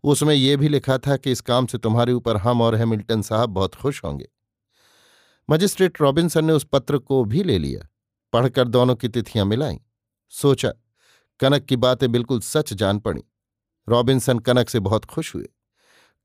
उसमें 0.04 0.36
यह 0.36 0.58
भी 0.58 0.70
लिखा 0.70 0.98
था 0.98 1.18
कि 1.18 1.32
इस 1.32 1.42
काम 1.42 1.66
से 1.66 1.78
तुम्हारे 1.78 2.14
ऊपर 2.14 2.38
हम 2.38 2.62
और 2.62 2.76
हैमिल्टन 2.76 3.22
साहब 3.22 3.50
बहुत 3.50 3.76
खुश 3.76 4.04
होंगे। 4.04 4.30
मजिस्ट्रेट 5.50 6.02
रॉबिन्सन 6.02 6.46
ने 6.46 6.54
उस 6.54 6.64
पत्र 6.64 6.98
को 6.98 7.26
भी 7.26 7.44
ले 7.44 7.58
लिया। 7.58 7.90
पढ़कर 8.34 8.68
दोनों 8.68 8.96
की 8.96 9.08
तिथियाँ 9.08 9.46
मिलाईं। 9.46 9.78
सोचा, 10.30 10.74
कनक 11.40 11.66
की 11.66 11.76
बातें 11.76 12.12
बिल्कुल 12.12 12.40
सच 12.40 12.74
जान 12.74 13.00
पड़ी। 13.00 13.24
रॉबिन्सन 13.90 14.40
कनक 14.40 14.70
से 14.70 14.80
बहुत 14.80 15.06
खुश 15.06 15.36
हुए। 15.36 15.50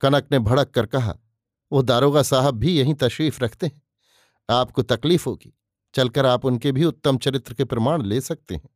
कनक 0.01 0.29
ने 0.33 0.39
भड़क 0.39 0.69
कर 0.69 0.87
कहा, 0.87 1.19
वो 1.73 1.83
दारोगा 1.83 2.23
साहब 2.23 2.55
भी 2.55 2.79
यहीं 2.79 2.95
तशरीफ़ 2.95 3.41
रखते 3.41 3.67
हैं। 3.67 3.83
आपको 4.51 4.83
तकलीफ़ 4.83 5.29
होगी, 5.29 5.59
चलकर 5.95 6.27
आप 6.27 6.45
उनके 6.45 6.73
भी 6.73 6.85
उत्तम 6.85 7.19
चरित्र 7.19 7.55
के 7.55 7.65
प्रमाण 7.65 8.03
ले 8.03 8.21
सकते 8.21 8.55
हैं। 8.55 8.69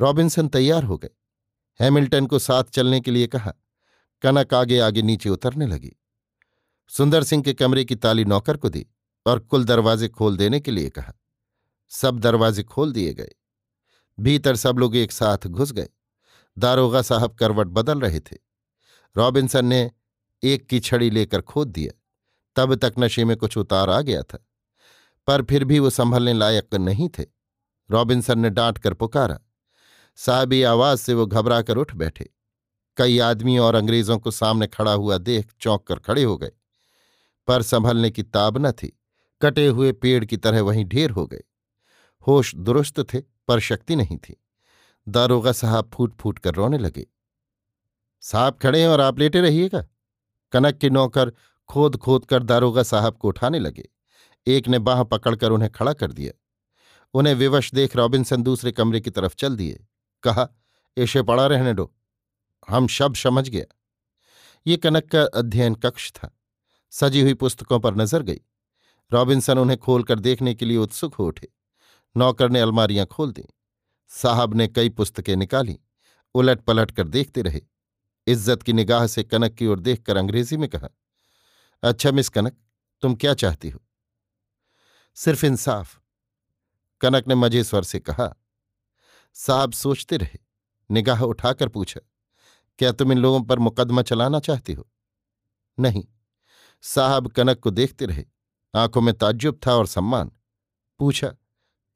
रॉबिन्सन 0.00 0.48
तैयार 0.48 0.84
हो 0.84 0.98
गए। 0.98 1.10
हैमिल्टन 1.80 2.26
को 2.26 2.38
साथ 2.38 2.64
चलने 2.64 3.00
के 3.00 3.10
लिए 3.10 3.26
कहा। 3.26 3.54
कनक 4.22 4.54
आगे 4.54 4.78
आगे 4.78 5.02
नीचे 5.02 5.28
उतरने 5.28 5.66
लगी। 5.66 5.92
सुंदर 6.88 7.22
सिंह 7.22 7.42
के 7.42 7.54
कमरे 7.54 7.84
की 7.84 7.94
ताली 7.94 8.24
नौकर 8.24 8.56
को 8.56 8.68
दी 8.68 8.86
और 9.26 9.38
कुल 9.38 9.64
दरवाजे 9.64 10.08
खोल 10.08 10.36
देने 10.36 10.60
के 10.60 10.70
लिए 10.70 10.90
कहा। 10.90 11.14
सब 11.88 12.18
दरवाजे 12.18 12.62
खोल 12.62 12.92
दिए 12.92 13.14
गए। 13.14 13.30
भीतर 14.20 14.56
सब 14.56 14.78
लोग 14.78 14.96
एक 14.96 15.12
साथ 15.12 15.46
घुस 15.46 15.72
गए। 15.72 15.88
दारोगा 16.58 17.02
साहब 17.02 17.34
करवट 17.34 17.66
बदल 17.66 18.00
रहे 18.00 18.20
थे। 18.20 18.36
रॉबिन्सन 19.16 19.64
ने 19.64 19.90
एक 20.42 20.66
की 20.66 20.80
छड़ी 20.80 21.10
लेकर 21.10 21.40
खोद 21.40 21.68
दिया। 21.68 21.98
तब 22.56 22.74
तक 22.74 22.94
नशे 22.98 23.24
में 23.24 23.36
कुछ 23.36 23.58
उतार 23.58 23.90
आ 23.90 24.00
गया 24.00 24.22
था। 24.22 24.46
पर 25.26 25.42
फिर 25.42 25.64
भी 25.64 25.78
वो 25.78 25.90
संभलने 25.90 26.32
लायक 26.32 26.74
नहीं 26.74 27.08
थे। 27.08 27.24
रॉबिन्सन 27.90 28.38
ने 28.38 28.50
डांट 28.50 28.78
कर 28.78 28.94
पुकारा। 28.94 29.40
साहबी 30.16 30.62
आवाज़ 30.62 31.00
से 31.00 31.14
वो 31.14 31.26
घबरा 31.26 31.62
कर 31.62 31.76
उठ 31.76 31.94
बैठे। 31.94 32.30
कई 32.96 33.18
आदमी 33.18 33.58
और 33.58 33.74
अंग्रेज़ों 33.74 34.18
को 34.18 34.30
सामने 34.30 34.66
खड़ा 34.66 34.92
हुआ 34.92 35.18
देख 35.18 35.52
चौंक 35.60 35.86
कर 35.86 35.96
खड़े 35.96 36.22
हो 36.22 36.38
गए। 36.38 36.50
पर 37.46 37.62
संभलने 37.62 38.10
की 38.10 38.22
ताब 38.22 38.66
न 38.66 38.72
थी। 38.72 39.00
कटे 39.42 39.66
हुए 39.66 39.92
पेड़ 39.92 40.24
की 40.24 40.36
तरह 40.36 40.62
वहीं 40.62 40.84
ढेर 40.84 41.10
हो 41.10 41.26
गए। 41.26 41.42
होश 42.26 42.54
दुरुस्त 42.54 43.14
थे। 43.14 43.31
पर 43.48 43.60
शक्ति 43.60 43.96
नहीं 43.96 44.16
थी। 44.16 44.44
दारोगा 45.08 45.52
साहब 45.52 45.90
फूट 45.94 46.16
फूट 46.16 46.38
कर 46.38 46.54
रोने 46.54 46.78
लगे। 46.78 47.06
साहब 48.20 48.58
खड़े 48.62 48.80
हैं 48.80 48.88
और 48.88 49.00
आप 49.00 49.18
लेटे 49.18 49.40
रहिएगा? 49.40 49.86
कनक 50.52 50.78
के 50.78 50.90
नौकर 50.90 51.32
खोद 51.68 51.96
खोद 51.96 52.24
कर 52.24 52.42
दारोगा 52.42 52.82
साहब 52.82 53.16
को 53.16 53.28
उठाने 53.28 53.58
लगे। 53.58 53.88
एक 54.46 54.68
ने 54.68 54.78
बाह 54.78 55.02
पकड़कर 55.02 55.50
उन्हें 55.50 55.70
खड़ा 55.72 55.92
कर 55.92 56.12
दिया। 56.12 56.32
उन्हें 57.14 57.34
विवश 57.34 57.74
देख 57.74 57.96
रॉबिन्सन 57.96 58.42
दूसरे 58.42 58.72
कमरे 58.72 59.00
की 59.00 59.10
तरफ़ 59.10 59.34
चल 59.34 59.56
दिए। 59.56 59.86
कहा 60.22 60.48
ऐसे 60.98 61.22
पड़ा 61.22 61.46
रहने 61.46 61.74
दो। 61.74 61.94
हम 62.68 62.86
शब 62.86 63.14
समझ 63.14 63.48
गया। 63.48 63.64
ये 64.66 64.76
कनक 64.76 65.04
का 65.04 65.22
अध्ययन 65.22 65.74
कक्ष 65.74 66.12
था। 66.12 66.38
सजी 66.90 67.20
हुई 67.20 67.34
पुस्तकों 67.34 67.80
पर 67.80 67.94
नज़र 67.94 68.22
गई। 68.22 68.40
रॉबिन्सन 69.12 69.58
उन्हें 69.58 69.78
खोलकर 69.78 70.18
देखने 70.18 70.54
के 70.54 70.64
लिए 70.64 70.76
उत्सुक 70.76 71.14
हो 71.14 71.26
उठे। 71.26 71.48
नौकर 72.16 72.50
ने 72.50 72.60
अलमारियाँ 72.60 73.06
खोल 73.06 73.32
दी। 73.32 73.44
साहब 74.10 74.54
ने 74.54 74.66
कई 74.68 74.88
पुस्तकें 74.90 75.34
निकाली 75.36 75.78
उलट 76.34 76.60
पलट 76.60 76.90
कर 76.90 77.08
देखते 77.08 77.42
रहे। 77.42 77.60
इज़्ज़त 78.26 78.62
की 78.62 78.72
निगाह 78.72 79.06
से 79.06 79.22
कनक 79.22 79.54
की 79.54 79.66
ओर 79.66 79.80
देखकर 79.80 80.16
अंग्रेज़ी 80.16 80.56
में 80.56 80.68
कहा 80.68 80.88
अच्छा 81.82 82.10
मिस 82.12 82.28
कनक, 82.28 82.56
तुम 83.02 83.14
क्या 83.14 83.34
चाहती 83.34 83.70
हो? 83.70 83.80
सिर्फ़ 85.16 85.44
इंसाफ। 85.46 85.98
कनक 87.00 87.28
ने 87.28 87.34
मज़े 87.34 87.62
स्वर 87.64 87.82
से 87.82 87.98
कहा, 88.00 88.28
साहब 89.36 89.72
सोचते 89.72 90.16
रहे, 90.16 90.38
निगाह 90.90 91.22
उठाकर 91.22 91.68
पूछा, 91.68 92.00
क्या 92.78 92.92
तुम 92.92 93.12
इन 93.12 93.18
लोगों 93.18 93.42
पर 93.42 93.58
मुकदमा 93.58 94.02
चलाना 94.02 94.40
चाहती 94.40 94.72
हो? 94.72 94.88
नहीं। 95.78 96.04
साहब 96.84 97.28
कनक 97.28 97.58
को 97.58 97.70
देखते 97.70 98.06
रहे, 98.06 98.24
आँखों 98.74 99.00
में 99.00 99.14
ताज्जुब 99.14 99.60
था 99.66 99.74
और 99.74 99.86
सम्मान। 99.86 100.30
पूछा 101.00 101.34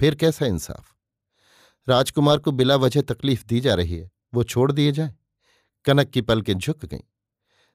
फिर 0.00 0.14
कैसा 0.14 0.46
इंसाफ? 0.46 0.94
राजकुमार 1.88 2.38
को 2.38 2.52
बिला 2.52 2.76
वजह 2.76 3.02
तकलीफ़ 3.02 3.44
दी 3.44 3.60
जा 3.60 3.74
रही 3.74 3.98
है, 3.98 4.10
वो 4.34 4.44
छोड़ 4.44 4.72
दिए 4.72 4.92
जाए? 4.92 5.14
कनक 5.84 6.10
की 6.10 6.20
पलकें 6.20 6.54
झुक 6.54 6.84
गईं। 6.84 7.00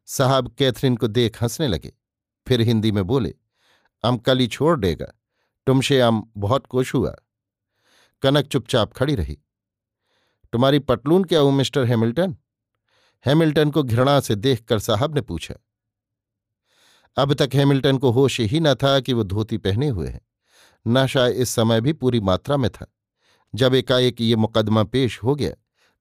साहब 0.06 0.56
कैथरीन 0.56 0.98
को 0.98 1.08
देख 1.08 1.44
हंसने 1.44 1.68
लगे। 1.68 1.94
फिर 2.48 2.62
हिंदी 2.62 2.92
में 2.92 3.04
बोले 3.04 3.36
अम 4.04 4.18
कल 4.18 4.40
ही 4.40 4.48
छोड़ 4.48 4.80
देगा। 4.80 5.06
तुमसे 5.68 6.02
अम 6.02 6.32
बहुत 6.38 6.68
खुश 6.68 6.94
हुआ। 6.94 7.16
कनक 8.22 8.46
चुपचाप 8.46 8.94
खड़ी 8.94 9.16
रही। 9.16 9.40
तुम्हारी 10.54 10.80
पटलून 10.80 11.24
क्या 11.24 11.40
हूँ, 11.40 11.52
मिस्टर 11.52 11.86
हैमिल्टन? 11.86 12.38
हैमिल्टन 13.26 13.72
को 13.72 13.84
घृणा 13.84 14.20
से 14.20 14.36
देखकर 14.36 14.80
साहब 14.80 15.16
ने 15.16 15.22
पूछा। 15.22 15.56
अब 17.18 17.34
तक 17.34 17.50
हैमिल्टन 17.54 17.98
को 17.98 18.12
होश 18.12 18.40
ही 18.40 18.60
न 18.60 18.76
था 18.76 19.00
कि 19.00 19.14
वो 19.14 19.24
धोती 19.24 19.58
पहने 19.58 19.88
हुए 19.88 20.08
हैं। 20.08 20.22
नशा 20.88 21.28
इस 21.28 21.50
समय 21.50 21.82
भी 21.82 21.94
पूरी 21.94 22.20
मात्रा 22.20 22.58
में 22.58 22.70
था। 22.72 22.94
जब 23.56 23.74
एकाएक 23.74 24.22
ये 24.22 24.36
मुकदमा 24.36 24.84
पेश 24.84 25.24
हो 25.24 25.36
गया, 25.36 25.52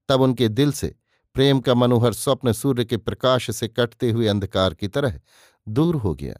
तब 0.09 0.21
उनके 0.21 0.47
दिल 0.47 0.71
से 0.71 0.95
प्रेम 1.33 1.59
का 1.59 1.73
मनोहर 1.73 2.13
स्वप्न 2.13 2.51
सूर्य 2.51 2.85
के 2.85 2.97
प्रकाश 2.97 3.55
से 3.55 3.67
कटते 3.67 4.11
हुए 4.11 4.27
अंधकार 4.27 4.73
की 4.73 4.87
तरह 4.87 5.19
दूर 5.67 5.95
हो 5.95 6.15
गया। 6.15 6.35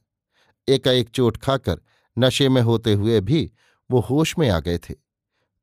एकाएक 0.67 1.09
चोट 1.09 1.37
खाकर 1.37 1.81
नशे 2.19 2.49
में 2.49 2.61
होते 2.61 2.93
हुए 2.93 3.21
भी 3.21 3.51
वो 3.91 3.99
होश 3.99 4.37
में 4.39 4.49
आ 4.49 4.59
गए 4.59 4.77
थे। 4.77 4.93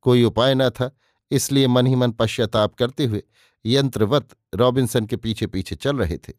कोई 0.03 0.25
उपाय 0.25 0.55
न 0.55 0.71
था, 0.71 0.97
इसलिए 1.31 1.67
मन 1.67 1.87
ही 1.87 1.95
मन 1.95 2.12
पश्चाताप 2.12 2.75
करते 2.75 3.05
हुए 3.05 3.23
यंत्रवत 3.67 4.29
रॉबिन्सन 4.55 5.07
के 5.07 5.17
पीछे 5.17 5.47
पीछे 5.47 5.77
चल 5.77 5.97
रहे 5.97 6.19
थे। 6.19 6.33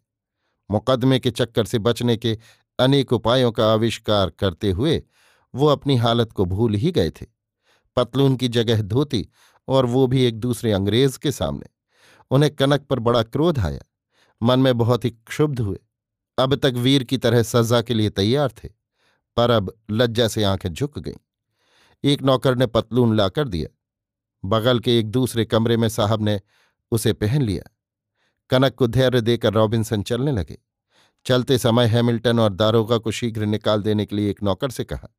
मुकदमे 0.72 1.20
के 1.20 1.32
चक्कर 1.32 1.66
से 1.66 1.80
बचने 1.80 2.18
के 2.18 2.38
अनेक 2.80 3.14
उपायों 3.14 3.52
का 3.52 3.74
आविष्कार 3.74 4.30
करते 4.30 4.72
हुए 4.72 5.04
वो 5.56 5.68
अपनी 5.68 5.96
हालत 5.96 6.32
को 6.32 6.46
भूल 6.46 6.74
ही 6.74 6.92
गए 6.92 7.10
थे। 7.10 7.26
पतलून 7.96 8.36
की 8.36 8.48
जगह 8.48 8.82
धोती 8.82 9.28
और 9.68 9.86
वो 9.86 10.08
भी 10.08 10.24
एक 10.24 10.40
दूसरे 10.40 10.72
अंग्रेज़ 10.72 11.20
के 11.20 11.32
सामने। 11.32 11.70
उन्हें 12.32 12.56
कनक 12.56 12.82
पर 12.82 13.00
बड़ा 13.00 13.24
क्रोध 13.24 13.60
आया। 13.60 13.82
मन 14.44 14.60
में 14.60 14.78
बहुत 14.78 15.06
ही 15.06 15.10
क्षुब्ध 15.10 15.60
हुए। 15.60 15.80
अब 16.40 16.56
तक 16.56 16.74
वीर 16.76 17.04
की 17.04 17.18
तरह 17.18 17.44
सजा 17.44 17.82
के 17.82 17.94
लिए 17.94 18.10
तैयार 18.10 18.52
थे, 18.52 18.70
पर 19.38 19.50
अब 19.50 19.74
लज्जा 19.92 20.28
से 20.28 20.44
आँखें 20.44 20.74
झुक 20.74 21.00
गईं। 21.00 21.18
एक 22.04 22.22
नौकर 22.22 22.56
ने 22.56 22.66
पतलून 22.66 23.16
लाकर 23.16 23.48
दिया। 23.48 23.76
बगल 24.46 24.80
के 24.80 25.00
एक 25.00 25.10
दूसरे 25.12 25.46
कमरे 25.46 25.78
में 25.78 25.90
साहब 25.90 26.22
ने 26.22 26.42
उसे 26.92 27.14
पहन 27.14 27.42
लिया। 27.42 27.76
कनक 28.50 28.76
को 28.76 28.88
धैर्य 28.88 29.22
देकर 29.22 29.54
रॉबिन्सन 29.54 30.04
चलने 30.04 30.32
लगे। 30.32 30.58
चलते 31.26 31.58
समय 31.58 31.86
हैमिल्टन 31.86 32.40
और 32.40 32.54
दारोगा 32.54 32.98
को 32.98 33.12
शीघ्र 33.12 33.46
निकाल 33.46 33.82
देने 33.82 34.06
के 34.06 34.16
लिए 34.16 34.30
एक 34.30 34.44
नौकर 34.44 34.70
से 34.70 34.84
कहा 34.84 35.10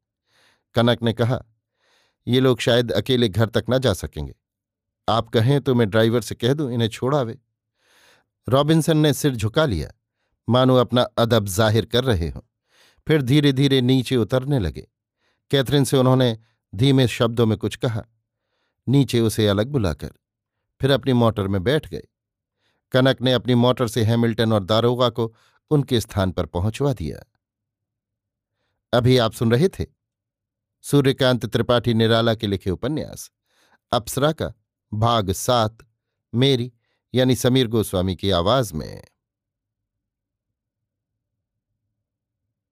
कनक 0.75 1.03
ने 1.03 1.13
कहा, 1.13 1.41
ये 2.27 2.41
लोग 2.41 2.61
शायद 2.61 2.93
अकेले 2.93 3.29
घर 3.29 3.49
तक 3.49 3.65
न 3.71 3.79
जा 3.79 3.93
सकेंगे। 3.93 4.35
आप 5.09 5.29
कहें 5.29 5.61
तो 5.61 5.75
मैं 5.75 5.89
ड्राइवर 5.91 6.21
से 6.21 6.35
कह 6.35 6.55
दूँ, 6.55 6.71
इन्हें 6.73 6.89
छोड़ावे 6.89 7.39
रॉबिन्सन 8.47 8.97
ने 8.97 9.13
सिर 9.13 9.37
झुका 9.37 9.65
लिया। 9.65 9.91
मानो 10.49 10.77
अपना 10.77 11.03
अदब 11.19 11.47
ज़ाहिर 11.47 11.85
कर 11.85 12.05
रहे 12.05 12.29
हों। 12.29 12.41
फिर 13.07 13.23
धीरे 13.23 13.53
धीरे 13.53 13.81
नीचे 13.81 14.17
उतरने 14.17 14.59
लगे। 14.59 14.87
कैथरीन 15.51 15.85
से 15.85 15.97
उन्होंने 15.97 16.37
धीमे 16.73 17.07
शब्दों 17.09 17.47
में 17.47 17.57
कुछ 17.59 17.77
कहा। 17.77 18.03
नीचे 18.87 19.21
उसे 19.21 19.47
अलग 19.49 19.69
बुलाकर 19.69 20.13
फिर 20.81 20.91
अपनी 20.91 21.13
मोटर 21.13 21.49
में 21.49 21.63
बैठ 21.63 21.89
गए। 21.89 22.03
कनक 22.95 23.23
ने 23.23 23.33
अपनी 23.33 23.55
मोटर 23.55 23.89
से 23.89 24.05
हैमिल्टन 24.05 24.53
और 24.53 24.65
दारोगा 24.65 25.09
को 25.09 25.33
उनके 25.71 26.01
स्थान 26.01 26.31
पर 26.33 26.47
पहुंचवा 26.47 26.93
दिया। 26.93 27.25
अभी 28.93 29.17
आप 29.19 29.33
सुन 29.33 29.53
रहे 29.53 29.69
थे? 29.69 29.85
सूर्यकांत 30.83 31.47
त्रिपाठी 31.47 31.95
निराला 31.95 32.35
के 32.35 32.47
लिखे 32.47 32.71
उपन्यास। 32.71 33.31
अप्सरा 33.93 34.33
का 34.33 34.53
भाग 34.93 35.33
सात, 35.33 35.79
मेरी, 36.35 36.73
यानी 37.14 37.35
समीर 37.35 37.66
गोस्वामी 37.66 38.16
की 38.16 38.31
आवाज़ 38.31 38.75
में। 38.75 39.03